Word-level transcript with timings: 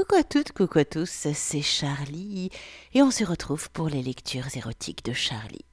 Coucou 0.00 0.14
à 0.14 0.24
toutes, 0.24 0.52
coucou 0.52 0.78
à 0.78 0.84
tous, 0.86 1.10
c'est 1.10 1.60
Charlie 1.60 2.48
et 2.94 3.02
on 3.02 3.10
se 3.10 3.22
retrouve 3.22 3.70
pour 3.70 3.90
les 3.90 4.02
lectures 4.02 4.46
érotiques 4.56 5.04
de 5.04 5.12
Charlie. 5.12 5.66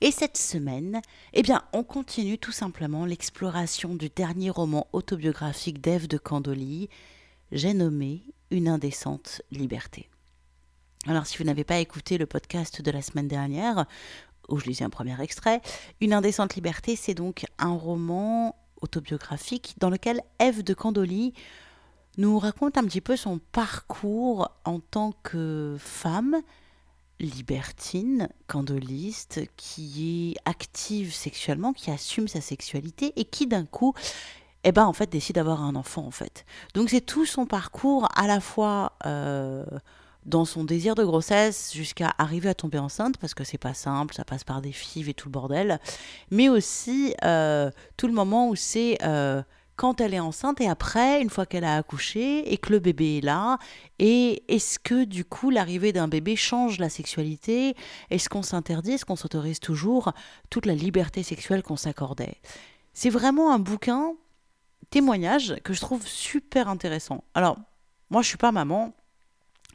Et 0.00 0.10
cette 0.10 0.36
semaine, 0.36 1.00
eh 1.32 1.42
bien, 1.42 1.62
on 1.72 1.84
continue 1.84 2.38
tout 2.38 2.50
simplement 2.50 3.06
l'exploration 3.06 3.94
du 3.94 4.08
dernier 4.08 4.50
roman 4.50 4.88
autobiographique 4.92 5.80
d'Ève 5.80 6.08
de 6.08 6.18
Candoli, 6.18 6.88
j'ai 7.52 7.72
nommé 7.72 8.24
Une 8.50 8.66
indécente 8.66 9.42
liberté. 9.52 10.08
Alors, 11.06 11.26
si 11.26 11.38
vous 11.38 11.44
n'avez 11.44 11.62
pas 11.62 11.78
écouté 11.78 12.18
le 12.18 12.26
podcast 12.26 12.82
de 12.82 12.90
la 12.90 13.00
semaine 13.00 13.28
dernière, 13.28 13.86
où 14.48 14.58
je 14.58 14.66
lisais 14.66 14.84
un 14.84 14.90
premier 14.90 15.22
extrait, 15.22 15.62
Une 16.00 16.14
indécente 16.14 16.56
liberté, 16.56 16.96
c'est 16.96 17.14
donc 17.14 17.44
un 17.60 17.74
roman 17.74 18.56
autobiographique 18.80 19.76
dans 19.78 19.88
lequel 19.88 20.20
Ève 20.40 20.64
de 20.64 20.74
Candoli 20.74 21.32
nous 22.18 22.38
raconte 22.38 22.76
un 22.76 22.84
petit 22.84 23.00
peu 23.00 23.16
son 23.16 23.38
parcours 23.52 24.50
en 24.64 24.80
tant 24.80 25.12
que 25.22 25.76
femme 25.78 26.36
libertine, 27.22 28.28
candoliste, 28.48 29.40
qui 29.56 30.34
est 30.34 30.48
active 30.48 31.14
sexuellement, 31.14 31.72
qui 31.72 31.90
assume 31.90 32.28
sa 32.28 32.40
sexualité 32.40 33.12
et 33.16 33.24
qui 33.24 33.46
d'un 33.46 33.64
coup, 33.64 33.94
eh 34.64 34.72
ben 34.72 34.84
en 34.84 34.92
fait 34.92 35.10
décide 35.10 35.36
d'avoir 35.36 35.62
un 35.62 35.74
enfant 35.76 36.04
en 36.04 36.10
fait. 36.10 36.44
Donc 36.74 36.90
c'est 36.90 37.00
tout 37.00 37.26
son 37.26 37.46
parcours 37.46 38.08
à 38.16 38.26
la 38.26 38.40
fois 38.40 38.92
euh, 39.06 39.64
dans 40.26 40.44
son 40.44 40.64
désir 40.64 40.94
de 40.94 41.04
grossesse 41.04 41.72
jusqu'à 41.72 42.12
arriver 42.18 42.48
à 42.48 42.54
tomber 42.54 42.78
enceinte 42.78 43.16
parce 43.18 43.34
que 43.34 43.44
c'est 43.44 43.58
pas 43.58 43.74
simple, 43.74 44.14
ça 44.14 44.24
passe 44.24 44.44
par 44.44 44.60
des 44.60 44.72
fives 44.72 45.08
et 45.08 45.14
tout 45.14 45.28
le 45.28 45.32
bordel, 45.32 45.80
mais 46.30 46.48
aussi 46.48 47.14
euh, 47.24 47.70
tout 47.96 48.06
le 48.06 48.12
moment 48.12 48.48
où 48.48 48.56
c'est 48.56 48.98
euh, 49.02 49.42
quand 49.82 50.00
elle 50.00 50.14
est 50.14 50.20
enceinte 50.20 50.60
et 50.60 50.68
après, 50.68 51.20
une 51.20 51.28
fois 51.28 51.44
qu'elle 51.44 51.64
a 51.64 51.76
accouché 51.76 52.52
et 52.52 52.56
que 52.56 52.70
le 52.70 52.78
bébé 52.78 53.18
est 53.18 53.20
là, 53.20 53.58
et 53.98 54.44
est-ce 54.46 54.78
que 54.78 55.02
du 55.02 55.24
coup 55.24 55.50
l'arrivée 55.50 55.92
d'un 55.92 56.06
bébé 56.06 56.36
change 56.36 56.78
la 56.78 56.88
sexualité? 56.88 57.74
Est-ce 58.08 58.28
qu'on 58.28 58.44
s'interdit? 58.44 58.92
Est-ce 58.92 59.04
qu'on 59.04 59.16
s'autorise 59.16 59.58
toujours 59.58 60.12
toute 60.50 60.66
la 60.66 60.76
liberté 60.76 61.24
sexuelle 61.24 61.64
qu'on 61.64 61.74
s'accordait? 61.74 62.36
C'est 62.92 63.10
vraiment 63.10 63.52
un 63.52 63.58
bouquin 63.58 64.12
témoignage 64.90 65.56
que 65.64 65.72
je 65.72 65.80
trouve 65.80 66.06
super 66.06 66.68
intéressant. 66.68 67.24
Alors, 67.34 67.58
moi 68.08 68.22
je 68.22 68.28
suis 68.28 68.38
pas 68.38 68.52
maman, 68.52 68.94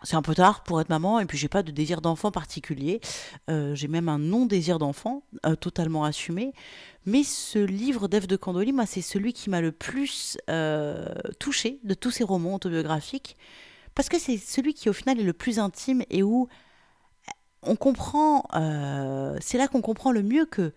c'est 0.03 0.15
un 0.15 0.21
peu 0.21 0.35
tard 0.35 0.63
pour 0.63 0.79
être 0.79 0.89
maman 0.89 1.19
et 1.19 1.25
puis 1.25 1.37
j'ai 1.37 1.47
pas 1.47 1.63
de 1.63 1.71
désir 1.71 2.01
d'enfant 2.01 2.31
particulier. 2.31 3.01
Euh, 3.49 3.73
j'ai 3.75 3.87
même 3.87 4.09
un 4.09 4.19
non-désir 4.19 4.79
d'enfant 4.79 5.23
euh, 5.45 5.55
totalement 5.55 6.03
assumé. 6.03 6.53
Mais 7.05 7.23
ce 7.23 7.59
livre 7.59 8.07
d'Ève 8.07 8.27
de 8.27 8.35
Candoli, 8.35 8.73
moi, 8.73 8.85
c'est 8.85 9.01
celui 9.01 9.33
qui 9.33 9.49
m'a 9.49 9.61
le 9.61 9.71
plus 9.71 10.37
euh, 10.49 11.07
touché 11.39 11.79
de 11.83 11.93
tous 11.93 12.11
ces 12.11 12.23
romans 12.23 12.55
autobiographiques 12.55 13.37
parce 13.95 14.09
que 14.09 14.19
c'est 14.19 14.37
celui 14.37 14.73
qui 14.73 14.89
au 14.89 14.93
final 14.93 15.19
est 15.19 15.23
le 15.23 15.33
plus 15.33 15.57
intime 15.57 16.03
et 16.09 16.21
où 16.21 16.47
on 17.63 17.75
comprend. 17.75 18.43
c'est 19.41 19.57
là 19.57 19.67
qu'on 19.67 19.81
comprend 19.81 20.11
le 20.11 20.21
mieux 20.21 20.45
que 20.45 20.71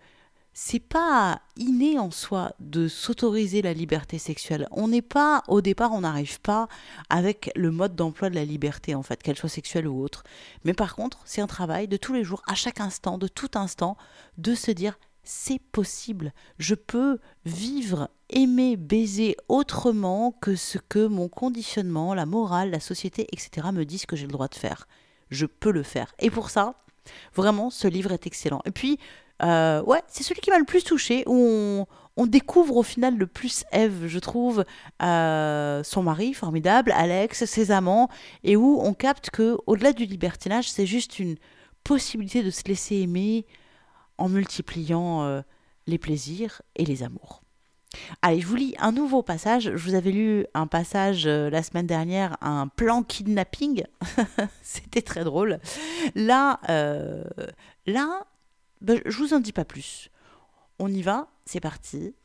c'est 0.53 0.79
pas 0.79 1.41
inné 1.55 1.97
en 1.97 2.11
soi 2.11 2.53
de 2.59 2.87
s'autoriser 2.87 3.61
la 3.61 3.73
liberté 3.73 4.17
sexuelle. 4.17 4.67
On 4.71 4.89
n'est 4.89 5.01
pas, 5.01 5.43
au 5.47 5.61
départ, 5.61 5.93
on 5.93 6.01
n'arrive 6.01 6.41
pas 6.41 6.67
avec 7.09 7.51
le 7.55 7.71
mode 7.71 7.95
d'emploi 7.95 8.29
de 8.29 8.35
la 8.35 8.43
liberté, 8.43 8.93
en 8.93 9.03
fait, 9.03 9.23
qu'elle 9.23 9.37
soit 9.37 9.49
sexuelle 9.49 9.87
ou 9.87 10.03
autre. 10.03 10.23
Mais 10.65 10.73
par 10.73 10.95
contre, 10.95 11.19
c'est 11.25 11.41
un 11.41 11.47
travail 11.47 11.87
de 11.87 11.97
tous 11.97 12.13
les 12.13 12.23
jours, 12.23 12.41
à 12.47 12.55
chaque 12.55 12.81
instant, 12.81 13.17
de 13.17 13.27
tout 13.27 13.51
instant, 13.55 13.95
de 14.37 14.53
se 14.53 14.71
dire 14.71 14.99
c'est 15.23 15.59
possible, 15.59 16.33
je 16.57 16.73
peux 16.75 17.19
vivre, 17.45 18.09
aimer, 18.29 18.75
baiser 18.75 19.37
autrement 19.47 20.31
que 20.31 20.55
ce 20.55 20.77
que 20.77 21.05
mon 21.05 21.29
conditionnement, 21.29 22.13
la 22.13 22.25
morale, 22.25 22.71
la 22.71 22.79
société, 22.79 23.27
etc. 23.31 23.67
me 23.71 23.85
disent 23.85 24.05
que 24.05 24.15
j'ai 24.15 24.25
le 24.25 24.31
droit 24.31 24.47
de 24.47 24.55
faire. 24.55 24.87
Je 25.29 25.45
peux 25.45 25.71
le 25.71 25.83
faire. 25.83 26.13
Et 26.19 26.31
pour 26.31 26.49
ça, 26.49 26.75
vraiment, 27.35 27.69
ce 27.69 27.87
livre 27.87 28.11
est 28.11 28.25
excellent. 28.25 28.61
Et 28.65 28.71
puis, 28.71 28.97
euh, 29.43 29.81
ouais, 29.83 30.01
c'est 30.07 30.23
celui 30.23 30.41
qui 30.41 30.51
m'a 30.51 30.59
le 30.59 30.65
plus 30.65 30.83
touché, 30.83 31.23
où 31.27 31.85
on, 32.17 32.25
découvre 32.27 32.77
au 32.77 32.83
final 32.83 33.17
le 33.17 33.25
plus 33.25 33.63
Eve, 33.71 34.05
je 34.07 34.19
trouve, 34.19 34.63
euh, 35.01 35.83
son 35.83 36.03
mari 36.03 36.33
formidable, 36.33 36.91
Alex, 36.91 37.45
ses 37.45 37.71
amants, 37.71 38.09
et 38.43 38.55
où 38.55 38.79
on 38.81 38.93
capte 38.93 39.31
que 39.31 39.57
au-delà 39.65 39.93
du 39.93 40.05
libertinage, 40.05 40.69
c'est 40.69 40.85
juste 40.85 41.17
une 41.17 41.35
possibilité 41.83 42.43
de 42.43 42.51
se 42.51 42.63
laisser 42.67 42.97
aimer 42.97 43.45
en 44.19 44.29
multipliant 44.29 45.23
euh, 45.23 45.41
les 45.87 45.97
plaisirs 45.97 46.61
et 46.75 46.85
les 46.85 47.01
amours. 47.01 47.41
Allez, 48.21 48.39
je 48.39 48.47
vous 48.47 48.55
lis 48.55 48.75
un 48.79 48.91
nouveau 48.91 49.23
passage. 49.23 49.63
Je 49.63 49.83
vous 49.83 49.95
avais 49.95 50.11
lu 50.11 50.45
un 50.53 50.67
passage 50.67 51.27
la 51.27 51.61
semaine 51.61 51.87
dernière, 51.87 52.37
un 52.39 52.67
plan 52.67 53.03
kidnapping. 53.03 53.83
C'était 54.61 55.01
très 55.01 55.25
drôle. 55.25 55.59
Là, 56.15 56.61
là, 57.85 58.25
ben, 58.81 59.01
je 59.05 59.17
vous 59.17 59.33
en 59.33 59.39
dis 59.39 59.53
pas 59.53 59.65
plus. 59.65 60.09
On 60.79 60.91
y 60.91 61.01
va, 61.01 61.27
c'est 61.45 61.59
parti. 61.59 62.15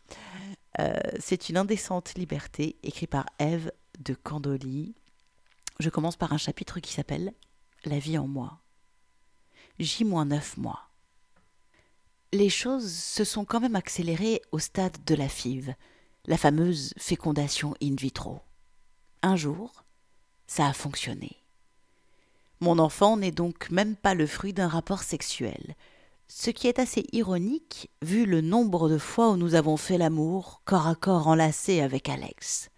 Euh, 0.79 0.95
c'est 1.21 1.49
une 1.49 1.57
indécente 1.57 2.15
liberté, 2.15 2.77
écrit 2.83 3.07
par 3.07 3.27
Ève 3.39 3.73
de 4.01 4.15
Candoli. 4.15 4.95
Je 5.79 5.91
commence 5.91 6.17
par 6.17 6.33
un 6.33 6.39
chapitre 6.39 6.81
qui 6.81 6.93
s'appelle 6.93 7.33
La 7.85 7.99
vie 7.99 8.19
en 8.19 8.27
moi. 8.27 8.61
J-9 9.79 10.59
mois. 10.59 10.89
Les 12.33 12.49
choses 12.49 12.91
se 12.91 13.25
sont 13.25 13.45
quand 13.45 13.61
même 13.61 13.77
accélérées 13.77 14.43
au 14.53 14.59
stade 14.59 14.97
de 15.05 15.15
la 15.15 15.29
FIV, 15.29 15.75
la 16.27 16.39
fameuse 16.39 16.93
fécondation 16.97 17.75
in 17.83 17.95
vitro. 17.95 18.41
Un 19.23 19.37
jour, 19.37 19.85
ça 20.47 20.67
a 20.67 20.73
fonctionné. 20.73 21.43
Mon 22.61 22.79
enfant 22.79 23.17
n'est 23.17 23.33
donc 23.33 23.71
même 23.71 23.97
pas 23.97 24.15
le 24.15 24.27
fruit 24.27 24.53
d'un 24.53 24.69
rapport 24.69 25.03
sexuel, 25.03 25.77
ce 26.29 26.51
qui 26.51 26.67
est 26.67 26.79
assez 26.79 27.07
ironique 27.13 27.91
vu 28.03 28.27
le 28.27 28.41
nombre 28.41 28.89
de 28.89 28.99
fois 28.99 29.31
où 29.31 29.37
nous 29.37 29.55
avons 29.55 29.77
fait 29.77 29.99
l'amour 29.99 30.63
corps 30.65 30.89
à 30.89 30.95
corps 30.95 31.29
enlacé 31.29 31.81
avec 31.81 32.09
Alex. 32.09 32.71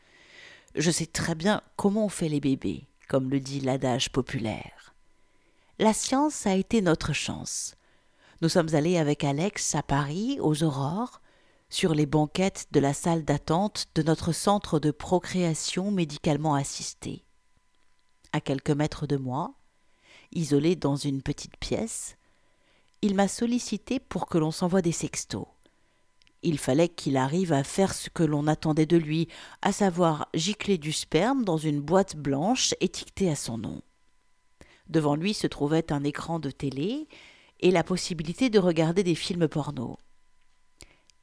Je 0.75 0.91
sais 0.91 1.07
très 1.07 1.35
bien 1.35 1.63
comment 1.77 2.05
on 2.05 2.11
fait 2.11 2.29
les 2.29 2.41
bébés, 2.41 2.89
comme 3.09 3.31
le 3.31 3.41
dit 3.41 3.61
l'adage 3.61 4.11
populaire. 4.11 4.95
La 5.79 5.93
science 5.93 6.47
a 6.47 6.55
été 6.55 6.83
notre 6.83 7.13
chance. 7.13 7.75
Nous 8.43 8.49
sommes 8.49 8.75
allés 8.75 8.99
avec 8.99 9.25
Alex 9.25 9.75
à 9.75 9.83
Paris, 9.83 10.39
aux 10.41 10.63
aurores, 10.63 11.21
sur 11.71 11.95
les 11.95 12.07
banquettes 12.07 12.67
de 12.71 12.81
la 12.81 12.93
salle 12.93 13.25
d'attente 13.25 13.87
de 13.95 14.03
notre 14.03 14.33
centre 14.33 14.79
de 14.79 14.91
procréation 14.91 15.91
médicalement 15.91 16.55
assistée. 16.55 17.25
À 18.33 18.41
quelques 18.41 18.71
mètres 18.71 19.07
de 19.07 19.17
moi, 19.17 19.55
isolé 20.33 20.77
dans 20.77 20.97
une 20.97 21.23
petite 21.23 21.57
pièce, 21.57 22.18
il 23.03 23.15
m'a 23.15 23.29
sollicité 23.29 24.01
pour 24.01 24.27
que 24.27 24.39
l'on 24.39 24.51
s'envoie 24.51 24.83
des 24.83 24.93
sextos. 24.93 25.47
Il 26.43 26.59
fallait 26.59 26.89
qu'il 26.89 27.17
arrive 27.17 27.53
à 27.53 27.65
faire 27.65 27.95
ce 27.95 28.11
que 28.11 28.23
l'on 28.23 28.47
attendait 28.47 28.87
de 28.87 28.97
lui, 28.97 29.29
à 29.63 29.73
savoir 29.73 30.29
gicler 30.35 30.79
du 30.79 30.93
sperme 30.93 31.45
dans 31.45 31.57
une 31.57 31.81
boîte 31.81 32.17
blanche 32.17 32.75
étiquetée 32.81 33.31
à 33.31 33.37
son 33.37 33.59
nom. 33.59 33.83
Devant 34.89 35.17
lui 35.17 35.35
se 35.35 35.47
trouvait 35.47 35.93
un 35.93 36.05
écran 36.05 36.39
de 36.39 36.51
télé 36.51 37.09
et 37.61 37.71
la 37.71 37.85
possibilité 37.85 38.51
de 38.51 38.59
regarder 38.59 39.03
des 39.03 39.17
films 39.17 39.49
porno. 39.49 39.99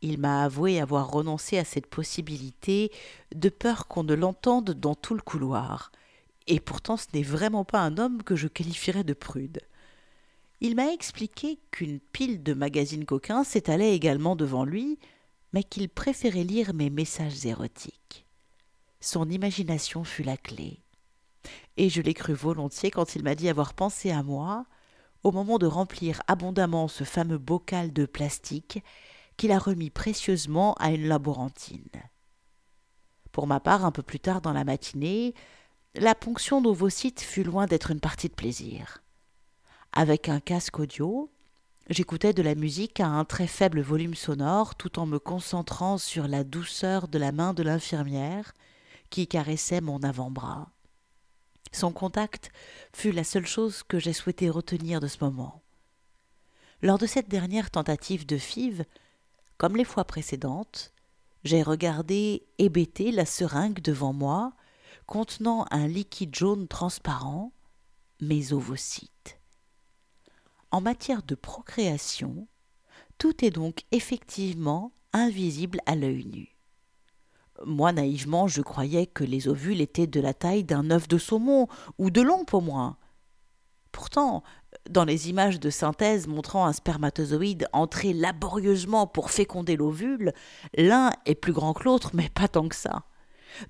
Il 0.02 0.20
m'a 0.20 0.44
avoué 0.44 0.80
avoir 0.80 1.10
renoncé 1.10 1.58
à 1.58 1.64
cette 1.64 1.88
possibilité 1.88 2.92
de 3.34 3.50
peur 3.50 3.88
qu'on 3.88 4.04
ne 4.04 4.14
l'entende 4.14 4.72
dans 4.72 4.96
tout 4.96 5.16
le 5.16 5.22
couloir. 5.22 5.92
Et 6.48 6.60
pourtant 6.60 6.98
ce 6.98 7.08
n'est 7.14 7.24
vraiment 7.24 7.64
pas 7.64 7.80
un 7.80 7.98
homme 7.98 8.22
que 8.22 8.36
je 8.36 8.48
qualifierais 8.48 9.06
de 9.06 9.14
prude. 9.14 9.62
Il 10.62 10.76
m'a 10.76 10.92
expliqué 10.92 11.60
qu'une 11.72 12.00
pile 12.00 12.44
de 12.44 12.54
magazines 12.54 13.06
coquins 13.06 13.44
s'étalait 13.44 13.96
également 13.96 14.36
devant 14.36 14.64
lui, 14.64 15.00
mais 15.54 15.64
qu'il 15.64 15.90
préférait 15.90 16.44
lire 16.44 16.74
mes 16.74 16.90
messages 16.90 17.46
érotiques. 17.46 18.26
Son 19.00 19.30
imagination 19.30 20.04
fut 20.04 20.24
la 20.24 20.38
clé. 20.38 20.82
Et 21.78 21.90
je 21.90 22.02
l'ai 22.02 22.14
cru 22.14 22.34
volontiers 22.34 22.92
quand 22.92 23.16
il 23.16 23.24
m'a 23.24 23.36
dit 23.36 23.50
avoir 23.50 23.74
pensé 23.74 24.12
à 24.12 24.24
moi 24.24 24.66
au 25.24 25.32
moment 25.32 25.58
de 25.58 25.66
remplir 25.66 26.22
abondamment 26.28 26.88
ce 26.88 27.04
fameux 27.04 27.38
bocal 27.38 27.94
de 27.94 28.06
plastique 28.06 28.84
qu'il 29.38 29.52
a 29.52 29.60
remis 29.60 29.90
précieusement 29.90 30.74
à 30.76 30.92
une 30.92 31.08
laborantine. 31.08 31.90
Pour 33.32 33.48
ma 33.48 33.60
part, 33.60 33.86
un 33.86 33.92
peu 33.92 34.04
plus 34.04 34.20
tard 34.20 34.42
dans 34.42 34.54
la 34.54 34.64
matinée, 34.64 35.34
la 35.96 36.16
ponction 36.16 36.62
d'ovocytes 36.62 37.22
fut 37.22 37.44
loin 37.44 37.66
d'être 37.66 37.92
une 37.92 38.00
partie 38.00 38.30
de 38.30 38.34
plaisir. 38.34 39.04
Avec 39.98 40.28
un 40.28 40.42
casque 40.42 40.78
audio, 40.80 41.32
j'écoutais 41.90 42.34
de 42.34 42.42
la 42.42 42.54
musique 42.54 43.00
à 43.00 43.08
un 43.08 43.24
très 43.24 43.48
faible 43.48 43.80
volume 43.80 44.14
sonore 44.14 44.76
tout 44.76 45.00
en 45.00 45.06
me 45.06 45.20
concentrant 45.20 45.98
sur 45.98 46.28
la 46.28 46.44
douceur 46.44 47.08
de 47.08 47.18
la 47.18 47.32
main 47.32 47.54
de 47.54 47.64
l'infirmière 47.64 48.54
qui 49.10 49.26
caressait 49.26 49.80
mon 49.80 50.04
avant-bras. 50.04 50.70
Son 51.72 51.94
contact 51.94 52.52
fut 52.92 53.14
la 53.14 53.24
seule 53.24 53.46
chose 53.46 53.84
que 53.84 53.98
j'ai 53.98 54.12
souhaité 54.12 54.50
retenir 54.50 55.00
de 55.00 55.08
ce 55.08 55.24
moment. 55.24 55.62
Lors 56.82 56.98
de 56.98 57.06
cette 57.06 57.30
dernière 57.30 57.72
tentative 57.72 58.26
de 58.26 58.38
five, 58.38 58.84
comme 59.58 59.78
les 59.78 59.86
fois 59.86 60.04
précédentes, 60.04 60.92
j'ai 61.46 61.64
regardé 61.64 62.46
hébété 62.58 63.14
la 63.14 63.26
seringue 63.26 63.80
devant 63.80 64.12
moi, 64.12 64.52
contenant 65.06 65.66
un 65.72 65.88
liquide 65.88 66.36
jaune 66.36 66.68
transparent, 66.68 67.54
mes 68.20 68.52
ovocytes. 68.52 69.40
En 70.76 70.82
matière 70.82 71.24
de 71.24 71.36
procréation, 71.36 72.50
tout 73.18 73.46
est 73.46 73.50
donc 73.50 73.86
effectivement 73.94 74.92
invisible 75.14 75.80
à 75.86 75.96
l'œil 75.96 76.26
nu. 76.26 76.50
Moi, 77.66 77.94
naïvement, 77.94 78.50
je 78.50 78.62
croyais 78.62 79.08
que 79.08 79.24
les 79.24 79.48
ovules 79.48 79.80
étaient 79.80 80.06
de 80.06 80.20
la 80.20 80.34
taille 80.34 80.66
d'un 80.66 80.92
œuf 80.92 81.08
de 81.08 81.18
saumon, 81.18 81.70
ou 81.98 82.10
de 82.10 82.22
l'ompe 82.22 82.54
au 82.54 82.60
moins. 82.60 82.98
Pourtant, 83.94 84.44
dans 84.90 85.06
les 85.06 85.30
images 85.30 85.62
de 85.62 85.70
synthèse 85.70 86.28
montrant 86.28 86.66
un 86.66 86.74
spermatozoïde 86.74 87.70
entrer 87.72 88.12
laborieusement 88.12 89.08
pour 89.08 89.32
féconder 89.32 89.78
l'ovule, 89.78 90.34
l'un 90.76 91.12
est 91.26 91.36
plus 91.36 91.54
grand 91.54 91.72
que 91.72 91.86
l'autre, 91.86 92.12
mais 92.14 92.28
pas 92.28 92.50
tant 92.50 92.68
que 92.68 92.76
ça. 92.76 93.06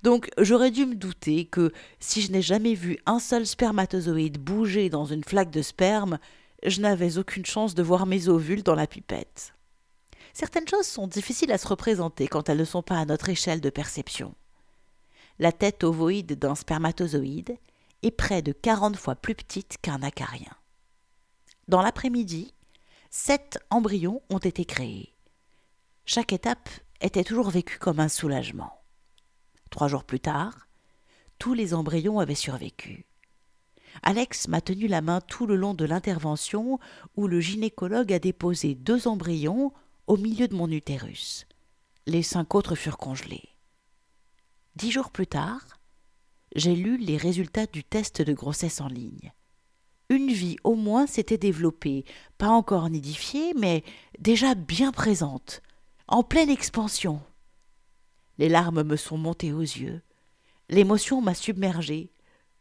Donc 0.02 0.28
j'aurais 0.38 0.72
dû 0.72 0.84
me 0.86 0.96
douter 0.96 1.44
que 1.44 1.72
si 2.00 2.20
je 2.20 2.32
n'ai 2.32 2.42
jamais 2.42 2.74
vu 2.74 2.98
un 3.06 3.20
seul 3.20 3.46
spermatozoïde 3.46 4.38
bouger 4.38 4.90
dans 4.90 5.04
une 5.04 5.22
flaque 5.22 5.52
de 5.52 5.62
sperme, 5.62 6.18
je 6.66 6.80
n'avais 6.80 7.18
aucune 7.18 7.46
chance 7.46 7.74
de 7.74 7.82
voir 7.82 8.06
mes 8.06 8.28
ovules 8.28 8.62
dans 8.62 8.74
la 8.74 8.86
pipette. 8.86 9.54
Certaines 10.32 10.68
choses 10.68 10.86
sont 10.86 11.06
difficiles 11.06 11.52
à 11.52 11.58
se 11.58 11.68
représenter 11.68 12.28
quand 12.28 12.48
elles 12.48 12.58
ne 12.58 12.64
sont 12.64 12.82
pas 12.82 12.98
à 12.98 13.04
notre 13.04 13.28
échelle 13.28 13.60
de 13.60 13.70
perception. 13.70 14.34
La 15.38 15.52
tête 15.52 15.84
ovoïde 15.84 16.38
d'un 16.38 16.54
spermatozoïde 16.54 17.56
est 18.02 18.10
près 18.10 18.42
de 18.42 18.52
40 18.52 18.96
fois 18.96 19.14
plus 19.14 19.34
petite 19.34 19.78
qu'un 19.80 20.02
acarien. 20.02 20.52
Dans 21.68 21.82
l'après-midi, 21.82 22.52
sept 23.10 23.58
embryons 23.70 24.22
ont 24.28 24.38
été 24.38 24.64
créés. 24.64 25.14
Chaque 26.04 26.32
étape 26.32 26.68
était 27.00 27.24
toujours 27.24 27.50
vécue 27.50 27.78
comme 27.78 28.00
un 28.00 28.08
soulagement. 28.08 28.72
Trois 29.70 29.88
jours 29.88 30.04
plus 30.04 30.20
tard, 30.20 30.68
tous 31.38 31.54
les 31.54 31.74
embryons 31.74 32.18
avaient 32.18 32.34
survécu. 32.34 33.06
Alex 34.02 34.48
m'a 34.48 34.60
tenu 34.60 34.86
la 34.86 35.00
main 35.00 35.20
tout 35.20 35.46
le 35.46 35.56
long 35.56 35.74
de 35.74 35.84
l'intervention 35.84 36.78
où 37.16 37.26
le 37.26 37.40
gynécologue 37.40 38.12
a 38.12 38.18
déposé 38.18 38.74
deux 38.74 39.08
embryons 39.08 39.72
au 40.06 40.16
milieu 40.16 40.48
de 40.48 40.54
mon 40.54 40.70
utérus. 40.70 41.46
Les 42.06 42.22
cinq 42.22 42.54
autres 42.54 42.74
furent 42.74 42.98
congelés. 42.98 43.48
Dix 44.76 44.90
jours 44.90 45.10
plus 45.10 45.26
tard, 45.26 45.80
j'ai 46.54 46.76
lu 46.76 46.96
les 46.96 47.16
résultats 47.16 47.66
du 47.66 47.82
test 47.82 48.22
de 48.22 48.32
grossesse 48.32 48.80
en 48.80 48.88
ligne. 48.88 49.32
Une 50.08 50.30
vie 50.30 50.56
au 50.62 50.74
moins 50.76 51.06
s'était 51.06 51.38
développée, 51.38 52.04
pas 52.38 52.48
encore 52.48 52.88
nidifiée, 52.88 53.54
mais 53.54 53.82
déjà 54.20 54.54
bien 54.54 54.92
présente, 54.92 55.62
en 56.06 56.22
pleine 56.22 56.50
expansion. 56.50 57.20
Les 58.38 58.48
larmes 58.48 58.82
me 58.84 58.96
sont 58.96 59.18
montées 59.18 59.52
aux 59.52 59.60
yeux. 59.60 60.02
L'émotion 60.68 61.20
m'a 61.20 61.34
submergée. 61.34 62.12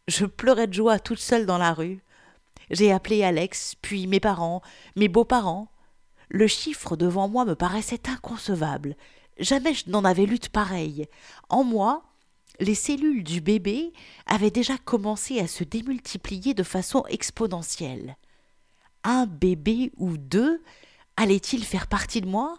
Je 0.07 0.25
pleurais 0.25 0.68
de 0.68 0.74
joie 0.74 1.00
toute 1.00 1.19
seule 1.19 1.46
dans 1.46 1.57
la 1.57 1.74
rue. 1.74 2.04
J'ai 2.69 2.92
appelé 2.92 3.24
Alex, 3.24 3.75
puis 3.81 4.07
mes 4.07 4.19
parents, 4.19 4.62
mes 4.96 5.07
beaux-parents, 5.07 5.68
le 6.30 6.48
chiffre 6.48 6.96
devant 6.96 7.28
moi 7.28 7.46
me 7.46 7.56
paraissait 7.56 8.10
inconcevable. 8.10 8.96
Jamais 9.40 9.74
je 9.74 9.90
n'en 9.90 10.06
avais 10.06 10.25
lu 10.25 10.40
de 10.40 10.48
pareil. 10.48 11.07
En 11.50 11.63
moi, 11.63 12.04
les 12.60 12.75
cellules 12.75 13.24
du 13.24 13.42
bébé 13.42 13.94
avaient 14.25 14.52
déjà 14.52 14.78
commencé 14.78 15.40
à 15.40 15.48
se 15.48 15.63
démultiplier 15.63 16.54
de 16.54 16.63
façon 16.63 17.04
exponentielle. 17.07 18.16
Un 19.04 19.25
bébé 19.25 19.92
ou 19.98 20.18
deux 20.18 20.63
allait-il 21.18 21.63
faire 21.66 21.88
partie 21.88 22.22
de 22.22 22.28
moi? 22.28 22.57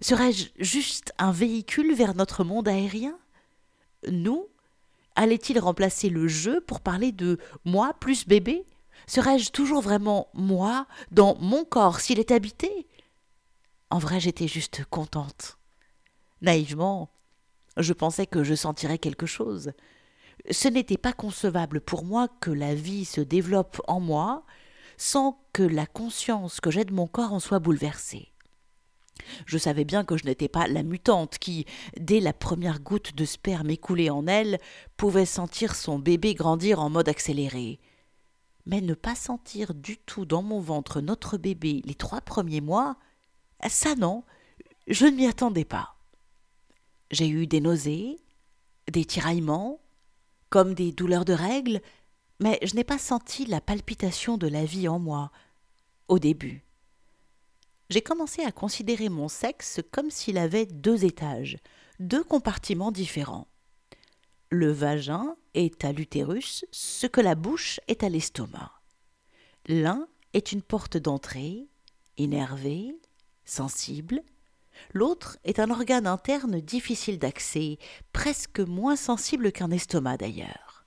Serais-je 0.00 0.48
juste 0.58 1.12
un 1.18 1.32
véhicule 1.32 1.94
vers 1.94 2.14
notre 2.14 2.44
monde 2.44 2.68
aérien? 2.68 3.18
Nous 4.10 4.46
Allait-il 5.16 5.58
remplacer 5.58 6.08
le 6.08 6.28
jeu 6.28 6.60
pour 6.60 6.80
parler 6.80 7.12
de 7.12 7.38
moi 7.64 7.94
plus 8.00 8.26
bébé? 8.26 8.64
Serais-je 9.06 9.50
toujours 9.50 9.80
vraiment 9.80 10.28
moi, 10.34 10.86
dans 11.10 11.36
mon 11.40 11.64
corps, 11.64 12.00
s'il 12.00 12.18
est 12.18 12.30
habité? 12.30 12.86
En 13.90 13.98
vrai, 13.98 14.20
j'étais 14.20 14.48
juste 14.48 14.84
contente. 14.84 15.58
Naïvement, 16.42 17.10
je 17.76 17.92
pensais 17.92 18.26
que 18.26 18.44
je 18.44 18.54
sentirais 18.54 18.98
quelque 18.98 19.26
chose. 19.26 19.72
Ce 20.50 20.68
n'était 20.68 20.96
pas 20.96 21.12
concevable 21.12 21.80
pour 21.80 22.04
moi 22.04 22.28
que 22.40 22.50
la 22.50 22.74
vie 22.74 23.04
se 23.04 23.20
développe 23.20 23.80
en 23.88 24.00
moi 24.00 24.44
sans 24.96 25.42
que 25.52 25.62
la 25.62 25.86
conscience 25.86 26.60
que 26.60 26.70
j'ai 26.70 26.84
de 26.84 26.92
mon 26.92 27.06
corps 27.06 27.32
en 27.32 27.40
soit 27.40 27.58
bouleversée. 27.58 28.29
Je 29.46 29.58
savais 29.58 29.84
bien 29.84 30.04
que 30.04 30.16
je 30.16 30.24
n'étais 30.24 30.48
pas 30.48 30.66
la 30.66 30.82
mutante 30.82 31.38
qui, 31.38 31.66
dès 31.98 32.20
la 32.20 32.32
première 32.32 32.80
goutte 32.80 33.14
de 33.14 33.24
sperme 33.24 33.70
écoulée 33.70 34.10
en 34.10 34.26
elle, 34.26 34.58
pouvait 34.96 35.26
sentir 35.26 35.74
son 35.74 35.98
bébé 35.98 36.34
grandir 36.34 36.80
en 36.80 36.90
mode 36.90 37.08
accéléré 37.08 37.80
mais 38.66 38.80
ne 38.80 38.94
pas 38.94 39.14
sentir 39.14 39.74
du 39.74 39.96
tout 39.98 40.24
dans 40.24 40.42
mon 40.42 40.60
ventre 40.60 41.00
notre 41.00 41.36
bébé 41.38 41.82
les 41.84 41.94
trois 41.94 42.20
premiers 42.20 42.60
mois, 42.60 42.96
ça 43.68 43.94
non, 43.94 44.22
je 44.86 45.06
ne 45.06 45.16
m'y 45.16 45.26
attendais 45.26 45.64
pas. 45.64 45.96
J'ai 47.10 47.28
eu 47.28 47.46
des 47.46 47.60
nausées, 47.60 48.16
des 48.90 49.04
tiraillements, 49.04 49.80
comme 50.48 50.74
des 50.74 50.92
douleurs 50.92 51.24
de 51.24 51.32
règles, 51.32 51.80
mais 52.40 52.58
je 52.62 52.74
n'ai 52.74 52.84
pas 52.84 52.98
senti 52.98 53.44
la 53.44 53.60
palpitation 53.60 54.38
de 54.38 54.46
la 54.46 54.64
vie 54.64 54.88
en 54.88 54.98
moi, 54.98 55.30
au 56.08 56.18
début. 56.18 56.64
J'ai 57.90 58.02
commencé 58.02 58.42
à 58.44 58.52
considérer 58.52 59.08
mon 59.08 59.26
sexe 59.26 59.80
comme 59.90 60.12
s'il 60.12 60.38
avait 60.38 60.66
deux 60.66 61.04
étages, 61.04 61.58
deux 61.98 62.22
compartiments 62.22 62.92
différents. 62.92 63.48
Le 64.48 64.70
vagin 64.70 65.34
est 65.54 65.84
à 65.84 65.90
l'utérus 65.90 66.64
ce 66.70 67.08
que 67.08 67.20
la 67.20 67.34
bouche 67.34 67.80
est 67.88 68.04
à 68.04 68.08
l'estomac. 68.08 68.70
L'un 69.66 70.06
est 70.34 70.52
une 70.52 70.62
porte 70.62 70.98
d'entrée, 70.98 71.66
énervée, 72.16 72.94
sensible. 73.44 74.22
L'autre 74.92 75.38
est 75.42 75.58
un 75.58 75.70
organe 75.70 76.06
interne 76.06 76.60
difficile 76.60 77.18
d'accès, 77.18 77.78
presque 78.12 78.60
moins 78.60 78.96
sensible 78.96 79.50
qu'un 79.50 79.72
estomac 79.72 80.16
d'ailleurs. 80.16 80.86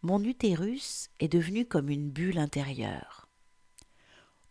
Mon 0.00 0.24
utérus 0.24 1.10
est 1.20 1.28
devenu 1.28 1.66
comme 1.66 1.90
une 1.90 2.08
bulle 2.08 2.38
intérieure. 2.38 3.25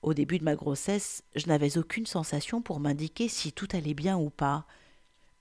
Au 0.05 0.13
début 0.13 0.37
de 0.37 0.43
ma 0.43 0.55
grossesse, 0.55 1.23
je 1.35 1.47
n'avais 1.47 1.79
aucune 1.79 2.05
sensation 2.05 2.61
pour 2.61 2.79
m'indiquer 2.79 3.27
si 3.27 3.51
tout 3.51 3.67
allait 3.71 3.95
bien 3.95 4.15
ou 4.19 4.29
pas, 4.29 4.67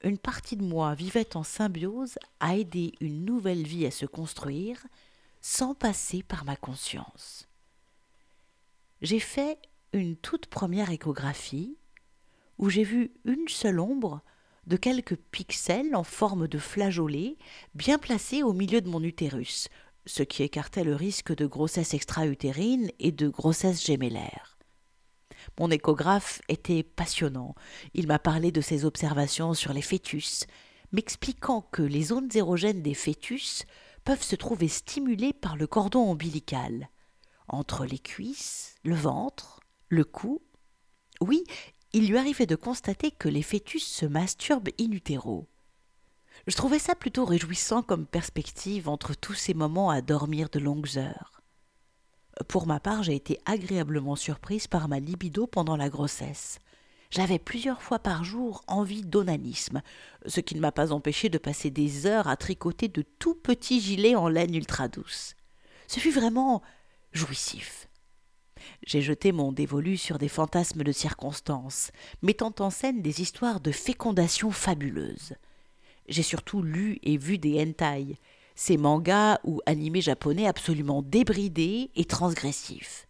une 0.02 0.16
partie 0.16 0.56
de 0.56 0.64
moi 0.64 0.94
vivait 0.94 1.36
en 1.36 1.42
symbiose 1.42 2.14
à 2.40 2.56
aider 2.56 2.94
une 3.02 3.26
nouvelle 3.26 3.66
vie 3.66 3.84
à 3.84 3.90
se 3.90 4.06
construire 4.06 4.86
sans 5.42 5.74
passer 5.74 6.22
par 6.22 6.46
ma 6.46 6.56
conscience. 6.56 7.46
J'ai 9.02 9.20
fait 9.20 9.58
une 9.92 10.16
toute 10.16 10.46
première 10.46 10.88
échographie 10.88 11.76
où 12.56 12.70
j'ai 12.70 12.84
vu 12.84 13.12
une 13.26 13.48
seule 13.48 13.80
ombre 13.80 14.22
de 14.66 14.78
quelques 14.78 15.16
pixels 15.30 15.94
en 15.94 16.04
forme 16.04 16.48
de 16.48 16.58
flageolets 16.58 17.36
bien 17.74 17.98
placés 17.98 18.42
au 18.42 18.54
milieu 18.54 18.80
de 18.80 18.88
mon 18.88 19.02
utérus, 19.02 19.68
ce 20.06 20.22
qui 20.22 20.42
écartait 20.42 20.84
le 20.84 20.94
risque 20.94 21.36
de 21.36 21.44
grossesse 21.44 21.92
extra-utérine 21.92 22.90
et 22.98 23.12
de 23.12 23.28
grossesse 23.28 23.84
gémellaire. 23.84 24.53
Mon 25.58 25.70
échographe 25.70 26.40
était 26.48 26.82
passionnant. 26.82 27.54
Il 27.94 28.06
m'a 28.06 28.18
parlé 28.18 28.50
de 28.50 28.60
ses 28.60 28.84
observations 28.84 29.54
sur 29.54 29.72
les 29.72 29.82
fœtus, 29.82 30.46
m'expliquant 30.92 31.62
que 31.72 31.82
les 31.82 32.04
zones 32.04 32.30
érogènes 32.34 32.82
des 32.82 32.94
fœtus 32.94 33.64
peuvent 34.04 34.22
se 34.22 34.36
trouver 34.36 34.68
stimulées 34.68 35.32
par 35.32 35.56
le 35.56 35.66
cordon 35.66 36.10
ombilical. 36.10 36.88
Entre 37.48 37.84
les 37.84 37.98
cuisses, 37.98 38.74
le 38.84 38.94
ventre, 38.94 39.60
le 39.88 40.04
cou. 40.04 40.42
Oui, 41.20 41.44
il 41.92 42.08
lui 42.08 42.18
arrivait 42.18 42.46
de 42.46 42.56
constater 42.56 43.10
que 43.10 43.28
les 43.28 43.42
fœtus 43.42 43.86
se 43.86 44.06
masturbent 44.06 44.70
in 44.80 44.90
utero. 44.90 45.48
Je 46.46 46.56
trouvais 46.56 46.80
ça 46.80 46.94
plutôt 46.94 47.24
réjouissant 47.24 47.82
comme 47.82 48.06
perspective 48.06 48.88
entre 48.88 49.14
tous 49.14 49.34
ces 49.34 49.54
moments 49.54 49.90
à 49.90 50.00
dormir 50.00 50.48
de 50.50 50.58
longues 50.58 50.98
heures. 50.98 51.33
Pour 52.48 52.66
ma 52.66 52.80
part, 52.80 53.02
j'ai 53.02 53.14
été 53.14 53.38
agréablement 53.44 54.16
surprise 54.16 54.66
par 54.66 54.88
ma 54.88 54.98
libido 54.98 55.46
pendant 55.46 55.76
la 55.76 55.88
grossesse. 55.88 56.58
J'avais 57.10 57.38
plusieurs 57.38 57.80
fois 57.80 58.00
par 58.00 58.24
jour 58.24 58.64
envie 58.66 59.02
d'onanisme, 59.02 59.82
ce 60.26 60.40
qui 60.40 60.56
ne 60.56 60.60
m'a 60.60 60.72
pas 60.72 60.90
empêché 60.90 61.28
de 61.28 61.38
passer 61.38 61.70
des 61.70 62.06
heures 62.06 62.26
à 62.26 62.36
tricoter 62.36 62.88
de 62.88 63.02
tout 63.02 63.36
petits 63.36 63.80
gilets 63.80 64.16
en 64.16 64.28
laine 64.28 64.54
ultra 64.54 64.88
douce. 64.88 65.34
Ce 65.86 66.00
fut 66.00 66.10
vraiment 66.10 66.60
jouissif. 67.12 67.88
J'ai 68.84 69.02
jeté 69.02 69.30
mon 69.30 69.52
dévolu 69.52 69.96
sur 69.96 70.18
des 70.18 70.28
fantasmes 70.28 70.82
de 70.82 70.92
circonstances, 70.92 71.92
mettant 72.22 72.54
en 72.58 72.70
scène 72.70 73.02
des 73.02 73.20
histoires 73.20 73.60
de 73.60 73.70
fécondation 73.70 74.50
fabuleuses. 74.50 75.34
J'ai 76.08 76.22
surtout 76.22 76.62
lu 76.62 76.98
et 77.02 77.16
vu 77.16 77.38
des 77.38 77.62
hentai, 77.62 78.18
ces 78.54 78.76
mangas 78.76 79.38
ou 79.44 79.60
animés 79.66 80.00
japonais 80.00 80.46
absolument 80.46 81.02
débridés 81.02 81.90
et 81.94 82.04
transgressifs. 82.04 83.06